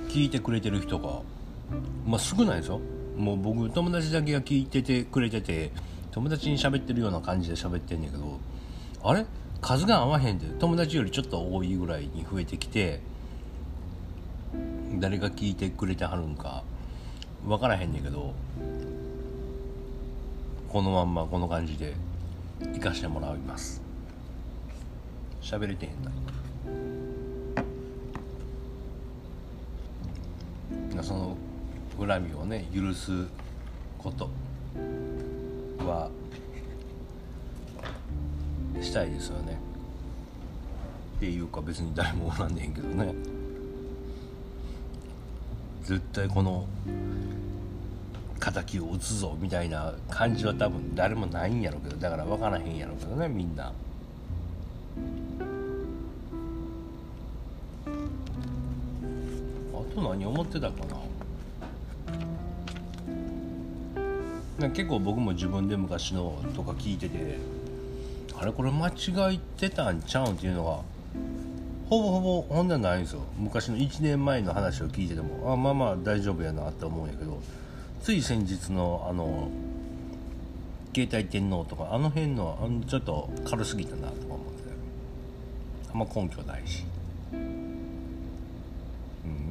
[0.09, 1.23] 聞いてくれてる人が
[2.07, 2.81] まあ少ないですよ
[3.17, 5.73] もう僕友達だけが聞いててくれてて
[6.15, 8.39] 友達に喋ってるような感じで喋ってんねんけど
[9.03, 9.27] あれ？
[9.61, 10.47] 数が合わへんで。
[10.61, 13.01] 友達よりちょっと多いぐらいに増えてきて
[15.01, 16.63] 誰が聞いてくれてはるんか
[17.45, 18.33] 分からへんねんけど
[20.69, 21.95] このまんまこの感じで
[22.61, 23.83] 行かしてもらいます。
[25.43, 25.93] 喋れてへん
[30.95, 31.03] な。
[31.03, 31.37] その
[31.99, 33.27] 恨みをね許す
[33.99, 34.31] こと。
[35.87, 36.11] は
[38.81, 39.59] したいですよね。
[41.17, 43.15] っていうか別に誰もおらんねんけどね。
[45.83, 46.67] 絶対この
[48.41, 53.73] 敵を撃つぞみたいな感じは多分誰もないんやろうけどだから分からへんやろうけどねみんな。
[59.73, 60.97] あと何思ってたかな。
[64.71, 67.39] 結構僕も自分で昔のとか聞いてて
[68.37, 70.81] あれこれ間違ってたんちゃうんっていうのが
[71.89, 73.21] ほぼほぼほんでないんですよ。
[73.39, 77.39] 昔の1年前の話を聞いててもあまあまあ大丈夫やなって思うんやけど
[78.03, 79.49] つい先日のあの
[80.95, 84.55] 携帯天皇とかあの辺のあのちょっと軽すぎたなとか思って。
[85.95, 86.83] あんま根拠ないし、
[87.33, 87.95] うん、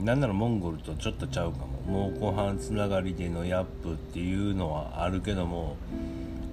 [0.03, 1.72] なんならモンゴルとちょっとちゃうかも。
[1.87, 5.75] もう後半つながりでのヤップっていうのはあるけども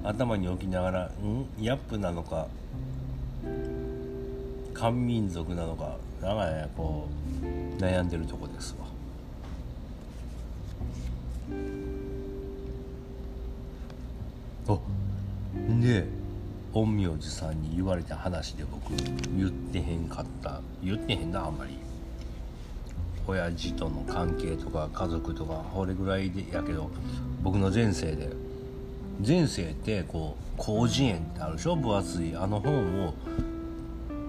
[0.03, 1.47] 頭に置きながらん？
[1.61, 2.49] ヤップなのか
[4.75, 7.09] 漢民族なのかなんかねこ
[7.43, 8.87] う悩んでるとこですわ。
[14.69, 14.79] あ
[15.81, 16.07] で
[16.73, 18.95] 陰陽師さんに言われた話で僕
[19.37, 20.61] 言ってへんかった。
[20.83, 21.77] 言ってへんなあんまり
[23.31, 26.91] 親父との関係とか家族とかこれぐらいでやけど
[27.43, 28.31] 僕の前世で。
[29.23, 31.77] 前世ってこう広辞苑ってあるでしょ？
[31.77, 33.15] 分厚いあの本を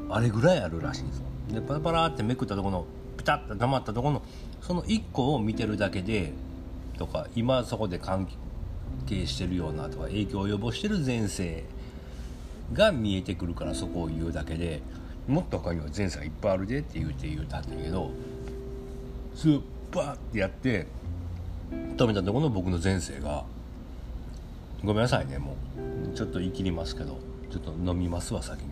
[0.10, 1.24] あれぐらいあるらしいんですよ。
[1.54, 2.86] でパラパラってめくったとこの
[3.16, 4.22] ピタッと溜まったとこの
[4.62, 6.34] その1個を見てるだけで
[6.97, 8.28] とか今そこで関
[9.06, 11.64] 係してるようなとか影響を及ぼしてる前世
[12.74, 14.82] が見えてくるからそこを言うだけで
[15.26, 18.12] もっと他には前世がいっぱいあるでって言うて言うたんだけど
[19.36, 19.61] スー
[19.91, 20.88] パーってやって
[21.71, 23.43] 止めたところの僕の前世が
[24.84, 25.55] ごめんなさいねも
[26.13, 26.15] う。
[26.15, 27.19] ちょっと言い切りますけど
[27.51, 28.67] ちょっと飲みますわ先に。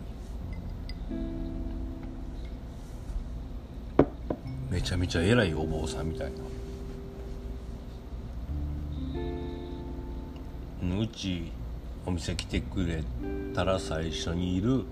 [4.70, 6.38] めちゃめちゃ偉いお坊さんみたいな。
[11.00, 11.50] うち
[12.04, 13.02] お店来てくれ
[13.54, 14.84] たら最初にいる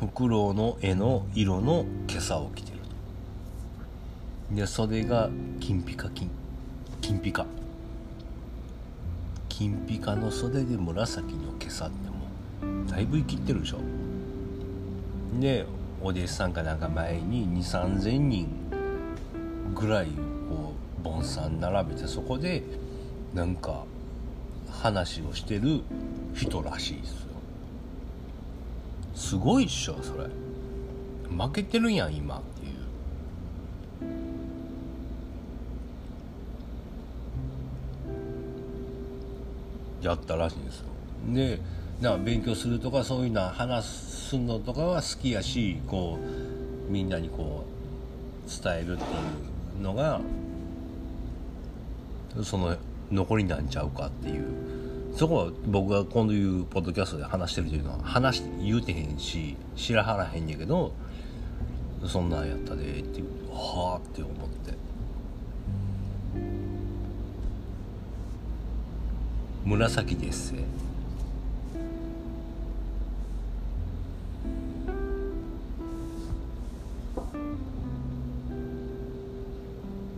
[0.00, 2.75] フクロウの絵の色の今朝を着て
[4.50, 5.28] で袖が
[5.60, 6.30] 金ピカ金。
[7.00, 7.44] 金ピカ。
[9.48, 13.78] 金ピカの袖で紫の今朝ってもうだいぶ生きってるでしょ。
[15.40, 15.66] で
[16.00, 18.48] お弟子さんかなんか前に2 3 0 0 0人
[19.74, 20.06] ぐらい
[20.48, 22.62] こう盆栽並べてそこで
[23.34, 23.84] なんか
[24.70, 25.80] 話をしてる
[26.34, 27.16] 人らしいですよ。
[29.16, 30.26] すごいっしょそれ。
[31.36, 32.40] 負けてるやん今。
[40.14, 40.86] っていうやったらしいんですよ。
[41.32, 41.60] で
[42.00, 46.18] な勉強するとかそういうのは話すのとかは好きやしこ
[46.88, 47.64] うみんなにこ
[48.46, 49.06] う伝えるってい
[49.80, 50.20] うのが
[52.42, 52.76] その
[53.10, 54.44] 残りなんちゃうかっていう。
[55.16, 60.92] そこは僕が今度言うポッドキャストで話してるというのは話して言うてへんし知らはらへんやけど
[62.06, 64.85] そんなんやったでっていうはあって思って。
[69.66, 70.54] 紫です。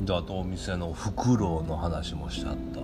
[0.00, 2.80] であとお店のフクロウの話もしちゃった。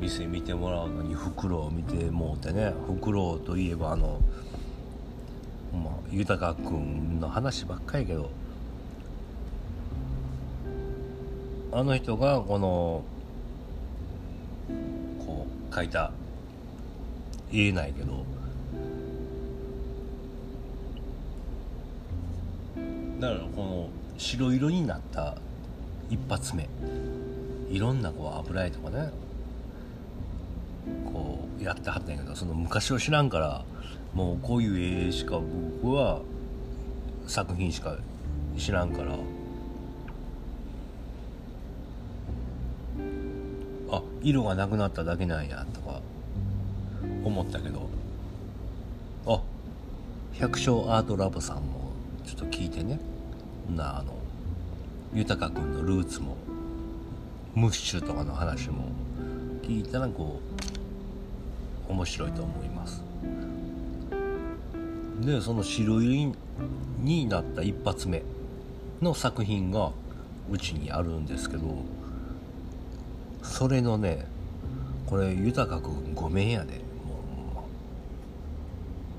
[0.00, 2.72] 店見てもらうのにフクロウ見てもうてね。
[2.88, 4.18] フクロウといえばあの
[5.72, 8.30] まあ豊君の話ばっかりやけど。
[11.70, 13.04] あの人がこの
[15.74, 16.12] 書いた。
[17.50, 18.24] 言えないけど。
[23.20, 25.36] だからこの白色になった
[26.10, 26.68] 一発目。
[27.70, 29.10] いろんなこう油絵とかね。
[31.12, 33.64] こうやってはったんやけどその昔を知らんから
[34.12, 35.38] もうこういう絵しか
[35.82, 36.20] 僕は
[37.26, 37.96] 作品しか
[38.58, 39.16] 知らんから。
[44.22, 46.00] 色がなくなっただけなんやとか
[47.24, 47.88] 思ったけど。
[49.26, 49.40] あ
[50.32, 51.92] 百姓アートラボさんも
[52.26, 52.98] ちょっと聞いてね。
[53.76, 54.14] なあの
[55.14, 56.36] 豊君のルーツも
[57.54, 58.86] ムッシュとかの話も
[59.62, 60.40] 聞いたらこ
[61.88, 63.02] う面白いと思います。
[65.20, 66.32] でその白入り
[66.98, 68.22] になった一発目
[69.00, 69.92] の作品が
[70.50, 71.62] うちにあるんですけど
[73.62, 74.26] それのね
[75.06, 76.80] これ豊君ごめんやで。
[77.06, 77.22] も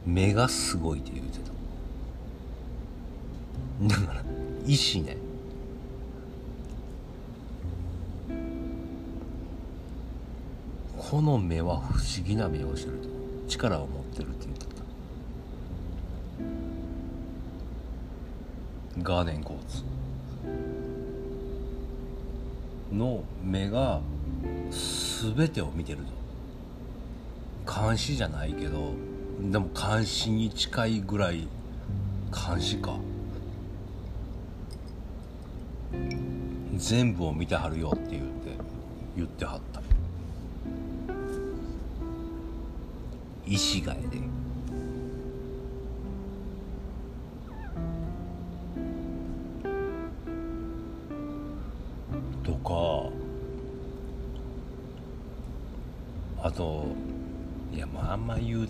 [0.06, 1.39] う目がすごいって言うて
[3.88, 4.02] た。
[4.02, 4.24] だから
[4.68, 5.16] 石ね。
[10.98, 13.08] この目は不思議な目をしてると。
[13.48, 14.74] 力を持ってるって言ってた。
[19.10, 19.84] ガーデンコーツ。
[22.94, 24.02] の目が
[25.32, 25.99] 全てを見てる
[27.65, 28.93] と監視じゃないけど
[29.39, 31.47] でも監視に近いぐらい
[32.32, 32.97] 監視か。
[36.76, 38.30] 全部を見てはるよって言って
[39.15, 39.82] 言ってはった。
[43.45, 44.43] 石がえでね。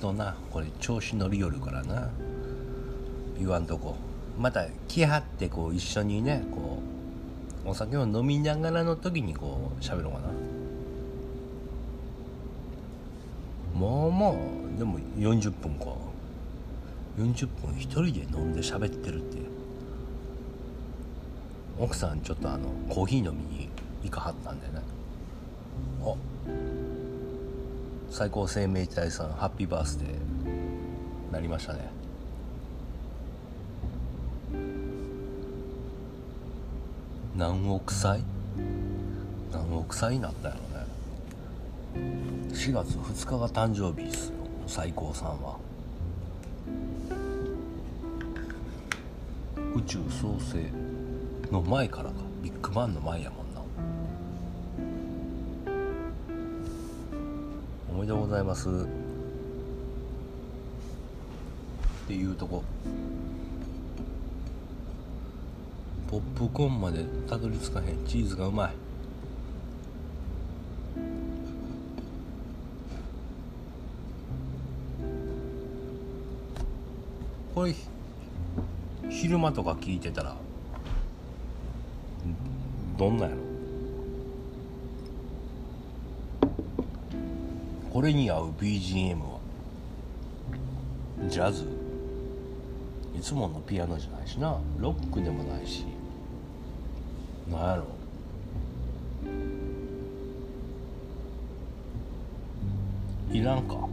[0.04, 2.10] となこれ調子乗りよるからな。
[3.40, 3.96] 言わんとこ。
[4.38, 6.80] また来はってこう一緒にねこ
[7.66, 10.28] うお酒を飲みながらの時にこう喋ろうかな。
[13.80, 15.86] まあまあでも40分か。
[17.18, 19.38] 40分一人で飲んで喋ってるって。
[21.80, 23.70] 奥さんちょっとあのコーヒー飲みに
[24.04, 24.82] 行かはったんでね。
[26.04, 26.14] あ
[28.14, 31.34] 最高生命体さんハッピーバースデー。
[31.34, 31.80] なりましたね。
[37.36, 38.24] 何億歳？
[39.52, 40.86] 何億歳になったやろね。
[42.50, 44.34] 4月2日が誕生日ですよ
[44.68, 45.58] 最高さんは。
[49.76, 50.72] 宇宙創生
[51.52, 52.14] の前からか。
[52.44, 53.43] ビッグバンの前やもん
[58.34, 58.68] ざいます。
[58.68, 58.72] っ
[62.08, 62.64] ていうとこ。
[66.10, 68.06] ポップコーンまでたどり着かへん。
[68.06, 68.74] チーズがうまい。
[77.54, 77.76] これ
[79.10, 80.36] 昼間とか聞いてたら
[82.98, 83.53] どんなんやろ？
[88.04, 89.40] これに合う BGM は。
[91.30, 91.66] ジャズ。
[93.18, 94.60] いつものピアノじゃないしな。
[94.78, 95.86] ロックでもないし。
[97.50, 97.86] なんやろ。
[103.32, 103.88] いらんか。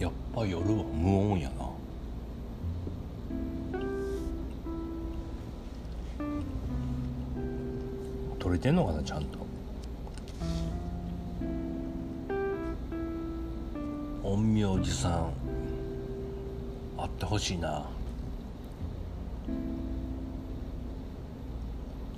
[0.00, 1.70] やっぱ夜は無音やな。
[8.40, 9.53] 撮れてんのかなちゃんと。
[14.54, 15.32] 陰陽師さん
[16.96, 17.86] 会ってほしいな。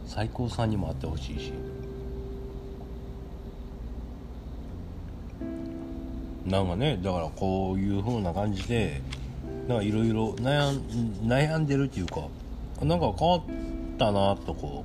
[0.07, 1.53] 最高さんにも会ってほしいし。
[6.45, 9.01] なんかねだからこういう風な感じで
[9.68, 12.28] いろいろ悩ん悩んでるっていうか
[12.82, 13.43] なんか変わっ
[13.99, 14.84] たなとこ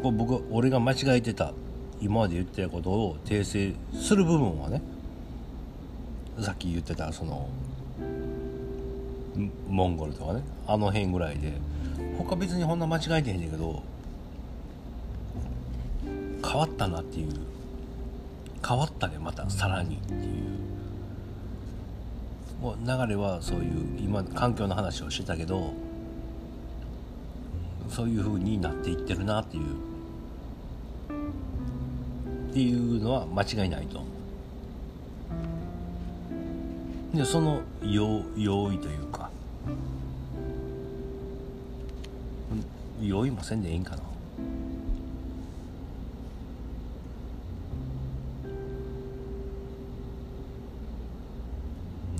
[0.00, 1.52] うこう僕俺が間違えてた。
[2.02, 4.82] 今まで言ってたことを訂正する部分はね
[6.40, 7.48] さっき言ってたその
[9.68, 11.52] モンゴルとかねあの辺ぐらいで
[12.18, 13.84] 他別にこんな間違えてへんねんけど
[16.44, 17.32] 変わったなっていう
[18.66, 20.72] 変わったねまたさらにっていう。
[22.60, 25.72] もう流れはそういう今環境の話をしてたけど
[27.88, 29.91] そういう風になっていってるなっていう。
[32.52, 34.02] っていうのは間違いないと
[37.14, 39.30] でその用用意というか。
[43.02, 44.02] 用意もせんでええんかな。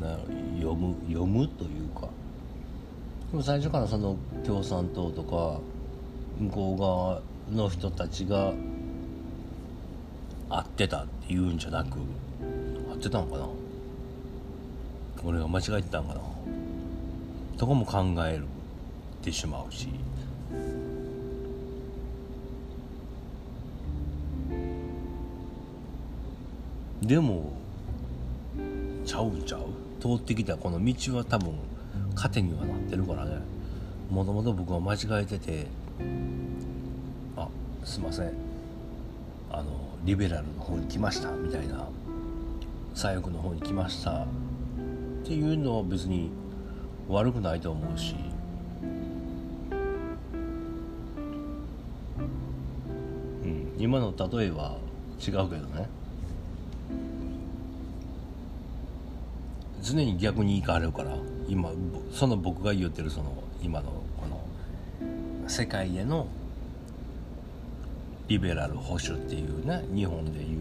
[0.08, 0.16] な
[0.58, 2.08] 読む読むというか。
[3.30, 5.60] でも最初からその共産党とか
[6.38, 8.52] 向こう側の人たちが
[10.54, 11.96] 合ってたっていうんじゃなく
[12.90, 13.48] 合ってたのかな？
[15.24, 16.20] 俺が間違えてたんかな？
[17.56, 18.44] とかも考える
[19.22, 19.88] てしまうし。
[27.00, 27.52] でも
[29.06, 29.62] ちゃうちゃう？
[30.00, 31.54] 通ってきたこの道は多分
[32.14, 33.38] 糧にはなってるからね。
[34.10, 35.66] もともと僕は間違えてて
[37.36, 37.48] あ
[37.84, 38.51] すいません。
[40.04, 41.88] リベラルの方に来ましたみたいな。
[42.94, 44.10] 左翼の方に来ました。
[44.10, 44.26] っ
[45.24, 46.30] ていうのは別に
[47.08, 48.16] 悪くないと思うし。
[53.44, 53.74] うん。
[53.78, 54.76] 今の例えは
[55.20, 55.88] 違うけどね。
[59.82, 61.16] 常に逆に行かれるから。
[61.48, 61.70] 今
[62.12, 63.32] その僕が言ってるその
[63.62, 66.26] 今のこの世界への
[68.28, 70.58] リベラル保守っていうね日本でいう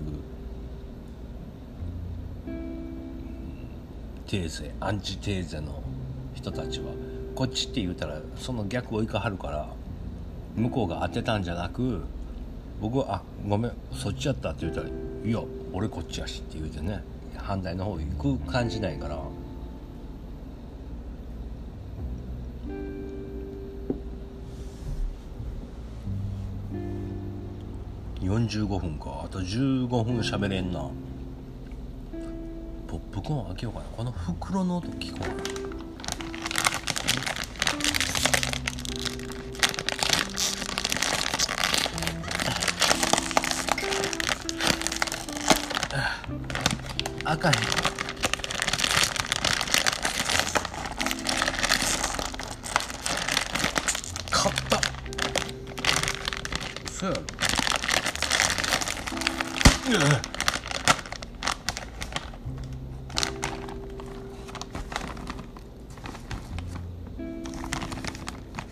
[4.28, 5.82] テーゼアンチテーゼの
[6.34, 6.94] 人たちは
[7.36, 9.68] こっちって言うたらその逆をいかはるから
[10.56, 12.02] 向こうが当てたんじゃなく
[12.82, 14.88] 僕は「あごめんそっちやった」って言ったら
[15.24, 15.42] 「いや
[15.72, 17.04] 俺こっちやし」って言うてね
[17.38, 19.18] 反対の方行く感じないから。
[28.52, 29.22] 15分か。
[29.24, 30.90] あと15分喋れんな。
[32.86, 33.86] ポップコーン開けようかな。
[33.96, 35.34] この袋の音聞こうかな
[47.24, 47.81] 赤い買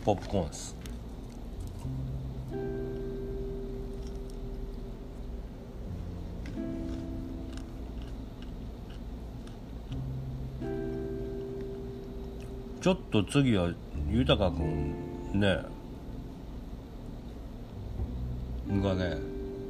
[0.09, 0.75] ポップコーンです。
[12.81, 13.71] ちょっと次は
[14.09, 14.95] 豊くん
[15.35, 15.59] ね
[18.81, 19.17] がね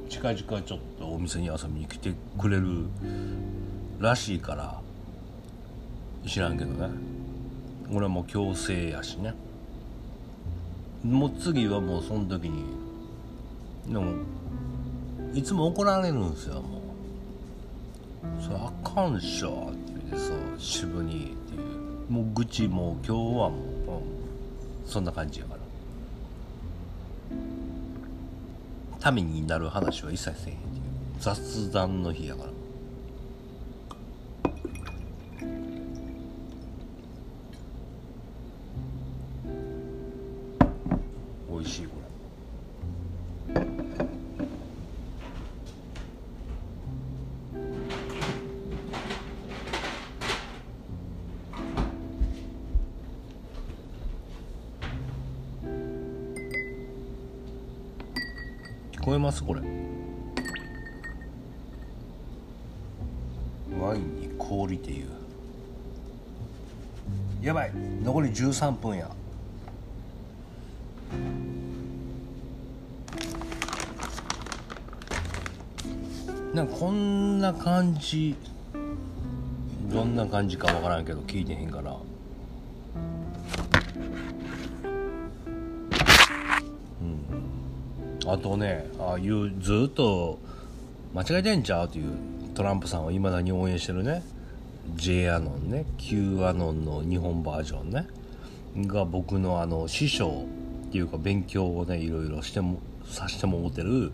[0.07, 2.85] 近々ちょっとお店に遊びに来てくれる
[3.99, 4.79] らしいから
[6.25, 6.87] 知らんけどね。
[7.91, 9.33] 俺はもう強制やしね。
[11.04, 12.64] もう次はもうその時に
[13.88, 14.14] でも
[15.34, 16.82] いつも怒られるんですよもう
[18.43, 21.70] 「それあかんっしょ」って言ってそう渋にっていう。
[22.10, 24.02] もう愚痴もう今日はも
[24.88, 25.60] う、そんな感じやから。
[29.00, 30.84] ためになる話は一切せえへんっていう。
[31.20, 32.50] 雑談の日やから。
[63.89, 65.07] ワインに氷っていう。
[67.41, 67.71] やばい。
[68.03, 69.09] 残り13分や。
[76.53, 78.35] なんかこんな感じ。
[79.91, 81.97] どんな感じかわからんけど聞いてへんから。
[87.01, 88.31] うん。
[88.31, 90.37] あとねああいうずっと
[91.15, 91.87] 間違えてんちゃう？
[91.87, 92.13] っていう。
[92.60, 94.22] トランプさんをいまだに応援してるね。
[94.95, 95.86] J アノンね。
[95.97, 98.05] Q アノンの日本バージョンね。
[98.86, 100.45] が僕のあの師匠
[100.89, 104.12] っていうか勉強をねいろいろしてもさしても思ってる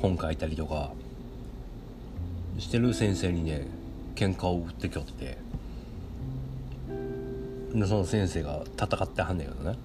[0.00, 0.90] 本書いたりとか。
[2.58, 3.68] してる先生にね
[4.16, 5.38] 喧嘩を売ってきょって。
[7.72, 9.78] でその先生が戦ってはんねんけどね。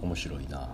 [0.00, 0.73] 面白いな。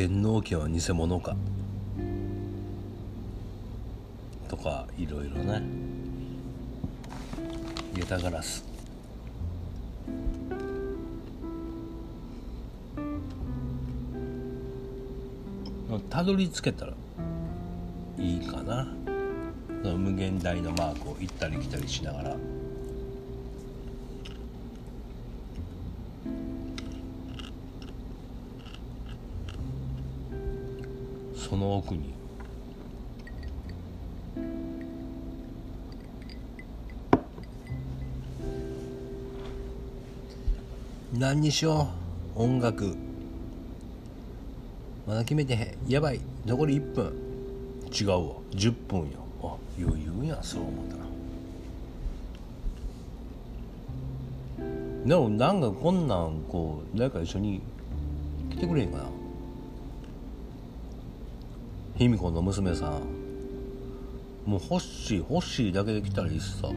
[0.00, 1.36] 天皇家は偽物か。
[4.48, 5.62] とかいろいろね。
[7.92, 8.64] ゲタガラス。
[16.08, 16.94] たどり着けたら
[18.18, 18.88] いいかな。
[19.84, 22.36] 無限大のマークを行ったり来たりしながら。
[31.50, 32.14] その奥に。
[41.12, 41.88] 何にしよ
[42.36, 42.40] う。
[42.40, 42.94] 音楽。
[45.08, 45.90] まだ決めてへん。
[45.90, 46.20] やばい。
[46.46, 47.12] 残り1分。
[48.00, 48.16] 違うわ。
[48.52, 49.18] 10分よ。
[49.42, 50.38] あ余裕や。
[50.40, 51.00] そう思ったな。
[55.04, 57.60] でもなんかこんなんこう誰か一緒に
[58.50, 59.19] 来てくれへんかな。
[62.00, 62.92] 卑弥呼の娘さん。
[64.46, 66.68] もう欲しい欲しいだけで来たらいいっすさ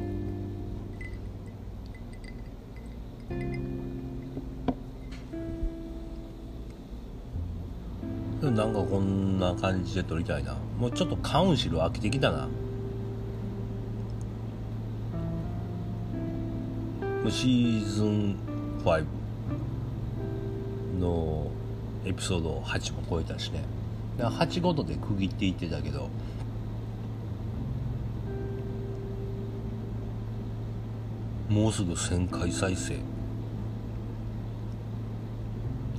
[8.42, 10.58] なんかこんな感じで撮りたいな。
[10.78, 12.50] もうちょっとカウンシル飽きてきたな。
[17.30, 18.36] シーズン
[18.84, 19.06] 5
[21.00, 21.48] の
[22.04, 23.64] エピソード8も超えたしね。
[24.18, 26.10] 8ごとで区切っていってたけど。
[31.50, 32.98] もうすぐ1000回再生。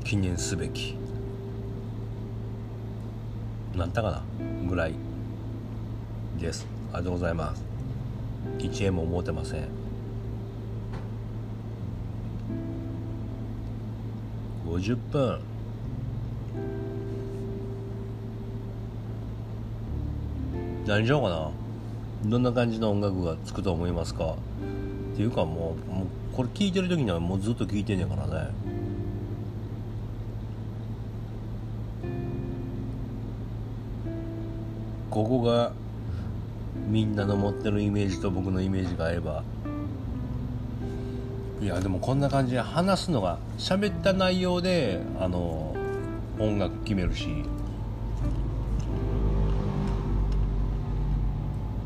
[0.02, 0.96] 記念すべき。
[3.76, 4.22] なったかな？
[4.68, 4.94] ぐらい
[6.38, 6.66] です。
[6.92, 7.64] ありがとうございます。
[8.58, 9.68] 1円も持てません。
[14.66, 15.40] 50分。
[20.86, 21.50] 何しようかな？
[22.30, 24.36] どんな感じの音楽がつくと思いますか？
[25.14, 26.06] っていうかもうもう
[26.36, 28.50] これ聞いてる時にはもうずっと聞いてんねんからね。
[35.10, 35.72] ここが
[36.88, 39.42] みんなの持ってるイメージと僕のイメージが合えば。
[41.62, 45.74] いやでもこんな感じで話すのが喋った内容であの
[46.38, 47.28] 音楽決めるし。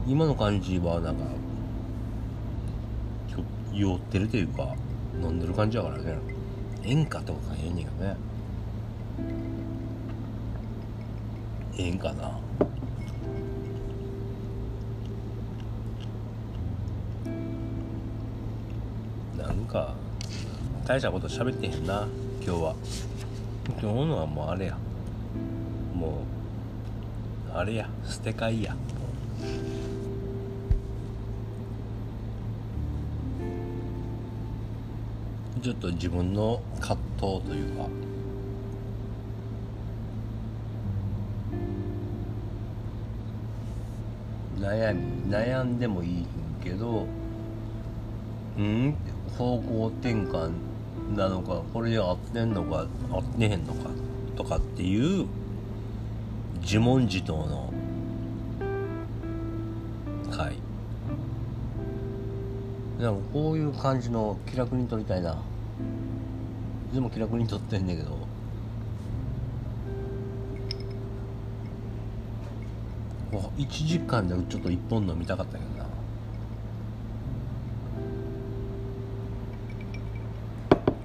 [0.09, 1.21] 今の感じはなんか
[3.75, 4.75] 酔ってるというか
[5.21, 6.17] 飲んでる感じやからね。
[6.83, 8.17] 演歌ってことはええねんけどね。
[11.77, 12.41] ええんかな。
[19.37, 19.95] なんか
[20.87, 22.09] 大したこと喋ってへんな
[22.43, 22.75] 今日は。
[23.79, 24.79] 今日のはもうあれや。
[25.95, 26.23] も
[27.53, 27.91] うあれや。
[28.07, 28.77] 捨て替えや。
[35.61, 37.89] ちょっと自分の葛藤というか。
[44.61, 46.27] 悩み悩んでもいい
[46.63, 47.07] けど
[48.59, 48.95] うん？
[49.37, 50.51] 方向転換
[51.17, 53.91] なのかこれで合ってんのか合ってへんのか
[54.37, 55.27] とかっていう
[56.61, 57.73] 自問自答の
[62.99, 65.41] なんかこういう感じの気楽に撮りたいな。
[66.93, 68.27] でも気楽に撮ってんねんけど。
[73.57, 75.87] 1時間でちょっと1本飲みたかったけどな。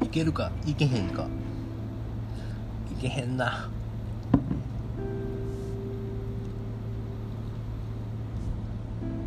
[0.04, 0.52] いけるか？
[0.66, 1.28] いけへんか？
[2.91, 3.70] いけへんな。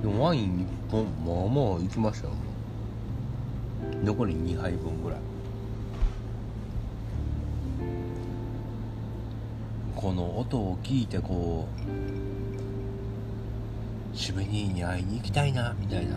[0.03, 2.35] でもワイン1本まあまあいきましたよ。
[4.07, 5.19] 残り2杯分ぐらい。
[9.97, 11.67] この音を聞いてこ
[14.13, 16.15] う渋兄に会いに行きたいなみたいな。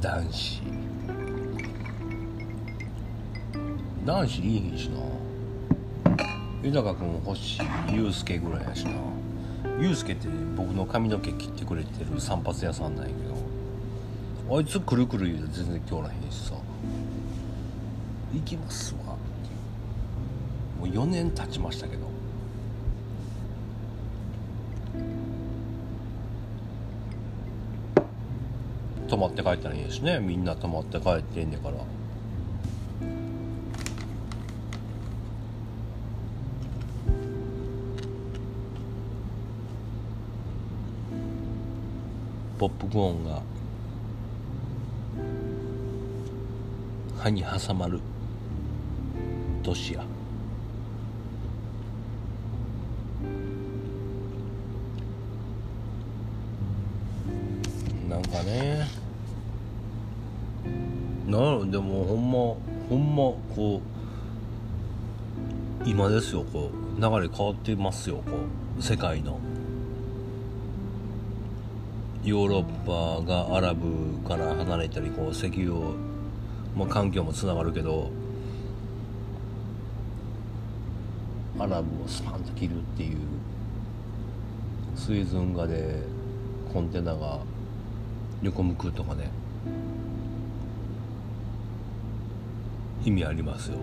[0.00, 0.62] 男子。
[4.06, 5.00] 男子いいひんしな。
[6.62, 9.19] 豊君星祐介ぐらいやしな。
[9.80, 13.14] 祐介って僕の髪の毛切ってくれてる散髪屋さんなんやけ
[14.50, 16.54] どあいつくるくる言うて全然今日らへんしさ。
[18.34, 19.16] 行きますわ。
[20.80, 22.10] もう4年経ちましたけど。
[29.08, 30.18] 泊まって帰ったらいいしね。
[30.18, 31.74] みんな泊まって帰ってんねから。
[42.60, 43.40] ポップコーンが
[47.16, 47.98] 歯に挟まる
[49.62, 50.04] 年や
[58.10, 58.86] なんかね
[61.26, 62.38] なでもほんま
[62.90, 63.16] ほんま
[63.56, 63.80] こ
[65.82, 68.22] う今ですよこう流れ変わってますよこ
[68.78, 69.49] う世界の。
[72.22, 75.94] ヨーロッパがアラブから離れたりこう石油を、
[76.76, 78.10] まあ、環境もつながるけど
[81.58, 83.16] アラブをスパンと切るっていう
[84.94, 86.02] スエズ運河で
[86.70, 87.40] コンテナが
[88.42, 89.30] 横向くとかね
[93.02, 93.78] 意味ありますよ。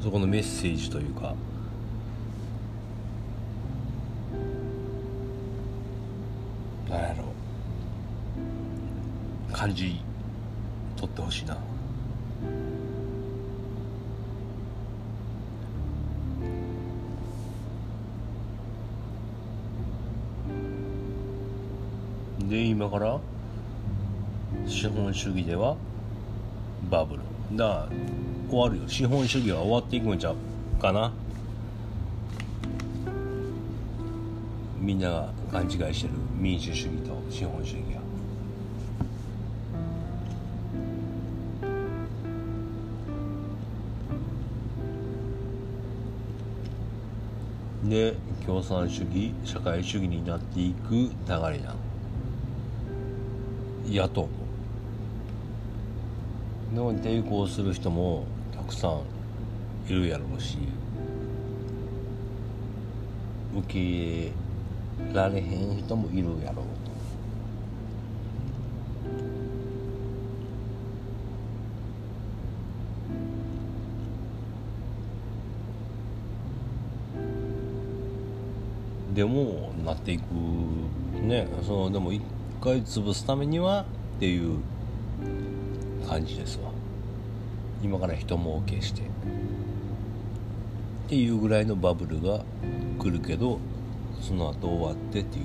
[0.00, 1.34] そこのメッセージというか
[9.64, 9.98] 感じ
[10.94, 11.56] 取ってほしいな。
[22.46, 23.18] で今から
[24.66, 25.76] 資本主義では
[26.90, 27.22] バブル。
[27.56, 27.88] だ
[28.50, 28.82] 終わるよ。
[28.86, 30.36] 資本主義は終わっていくんちゃう
[30.78, 31.10] かな。
[34.78, 38.03] みんなが勘違いしてる民主主義と資本主義は。
[47.88, 48.14] で
[48.46, 51.74] 共産主義社会主義になっていく流れな
[53.86, 54.28] 野党
[56.72, 58.24] もで抵抗する人も
[58.56, 59.02] たくさん
[59.86, 60.58] いるやろうし
[63.56, 64.32] 受け入
[65.08, 66.83] れられへん人もいるやろう。
[79.14, 80.22] でもなっていく。
[81.22, 82.20] ねそのでも一
[82.60, 83.86] 回潰すためには
[84.16, 84.58] っていう
[86.06, 86.70] 感じですわ。
[87.82, 89.02] 今から人儲けして。
[89.02, 89.04] っ
[91.06, 92.44] ていうぐらいのバブルが
[92.98, 93.60] 来るけど
[94.20, 95.44] その後終わってっていう。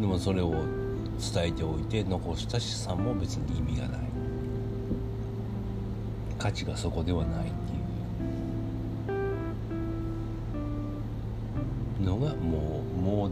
[0.00, 4.00] でもそれを伝えておいて残した資産も別に意味がない。
[6.38, 7.67] 価値がそこではない。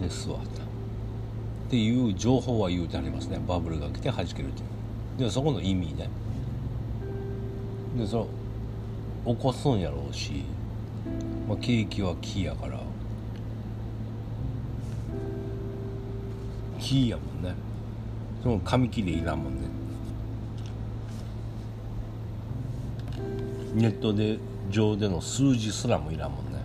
[0.07, 0.37] ですわ。
[0.39, 3.41] っていう情報は言うてありますね。
[3.47, 4.65] バブルが来て弾けるってい
[5.19, 5.19] う。
[5.19, 6.09] でそこの意味ね
[7.97, 8.29] でそ
[9.27, 10.45] れ起こすんやろうし、
[11.49, 12.79] まあ、景気は木やから。
[16.79, 17.55] 木やもんね。
[18.43, 19.69] その紙切れいらんもんね。
[23.75, 24.39] ネットで
[24.71, 26.56] 上での数字すらもいらんもんね。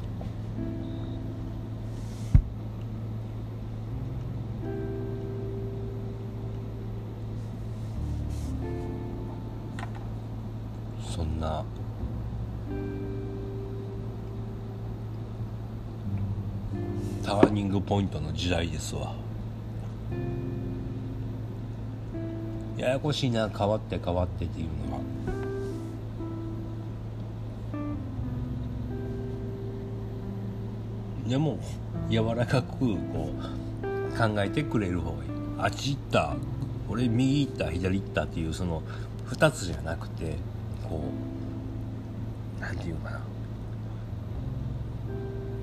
[17.92, 19.14] ポイントの時代ですわ。
[22.78, 25.02] ややこしいな変わって変わってっていうのは。
[31.28, 31.60] でも
[32.10, 33.30] 柔らかくこ
[33.84, 35.30] う考えてくれる方がいい。
[35.60, 36.38] あっち行った
[36.88, 38.84] 俺右行った左行ったっていうその
[39.28, 40.38] 2つじゃなくて
[40.88, 41.02] こ
[42.58, 43.20] うなんていうかな。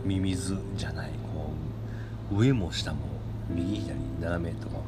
[0.05, 1.18] ミミズじゃない。
[2.31, 2.99] 上も下も
[3.49, 4.83] 右左斜めとかこ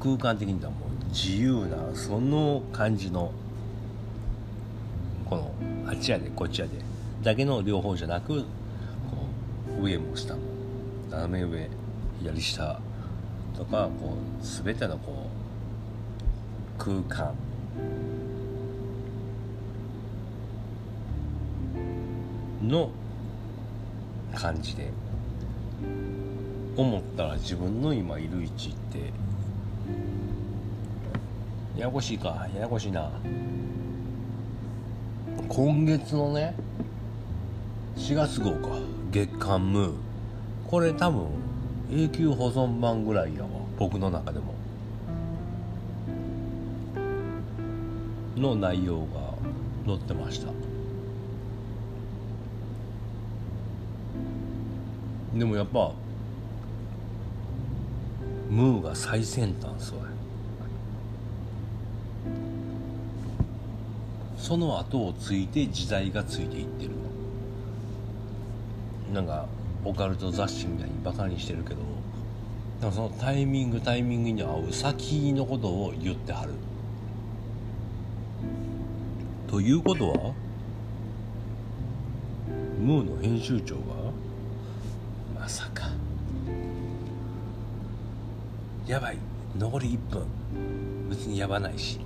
[0.00, 3.32] う空間的にはもう自由なその感じの
[5.28, 5.54] この
[5.86, 6.72] あっちやでこっちやで
[7.22, 8.46] だけの両方じゃなくこ
[9.78, 10.40] う上も下も
[11.10, 11.68] 斜め上
[12.20, 12.80] 左下
[13.56, 15.26] とかこう全てのこ
[16.78, 17.34] う空間
[22.62, 22.90] の
[24.34, 24.90] 感じで
[26.76, 29.12] 思ったら自分の今いる位置って
[31.76, 33.10] ややこしいかややこしいな。
[35.48, 36.54] 今月のね
[37.96, 38.78] 4月号か
[39.10, 39.92] 月刊ムー。
[40.66, 41.26] これ多分
[41.90, 43.48] 永久保存版ぐらいやわ
[43.78, 44.54] 僕の中でも。
[48.36, 49.34] の内容が
[49.86, 50.50] 載ってました。
[55.34, 55.92] でもやっぱ
[58.52, 60.04] ムーが最先端そうや。
[64.36, 66.90] その後をついて時代がついていってる
[69.14, 69.46] なんか
[69.86, 76.52] オカルト雑誌みたいにバカにしてるけどそのタイミングタイミングに合う先のことを言ってはる。
[79.48, 80.34] ということは
[82.78, 83.91] ムーの編集長が
[88.86, 89.18] やばい。
[89.56, 90.24] 残り1分。
[91.08, 92.00] 別にやばないし。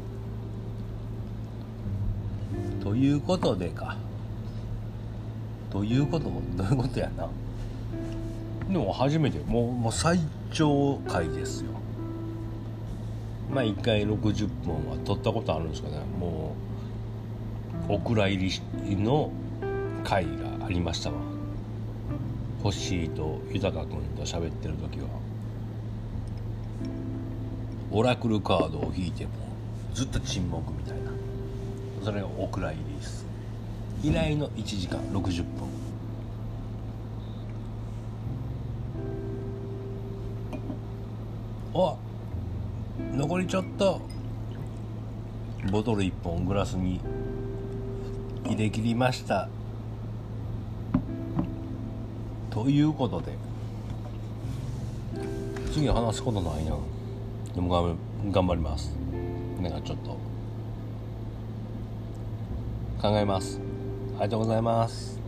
[2.82, 3.96] ということでか。
[5.70, 7.28] ということどういうことやな。
[8.68, 9.38] でも初めて。
[9.38, 10.20] もうもう最
[10.52, 11.70] 長回ですよ。
[13.50, 15.98] まあ1回60分は撮ったことあるんですかね。
[16.20, 16.54] も
[17.88, 18.50] うお蔵入
[18.84, 19.30] りの
[20.04, 21.16] 回がありましたわ。
[22.62, 25.25] ホッシーと豊君と喋ってる時は。
[27.90, 29.30] オラクルカードを引いても
[29.94, 31.10] ずっと沈黙みたいな。
[32.04, 33.26] それがお蔵入りです。
[34.02, 35.68] 依頼の1時間60分。
[41.74, 41.96] お
[43.14, 44.00] 残りちょっと。
[45.70, 47.00] ボトル1本グラスに
[48.44, 49.48] 入れ切りました。
[52.50, 53.32] ということで。
[55.72, 56.76] 次話すことないな。
[57.56, 57.96] でも頑
[58.30, 58.94] 頑張ります。
[59.62, 60.10] なんかちょっと。
[63.00, 63.58] 考えます。
[64.10, 65.25] ありがとうございます。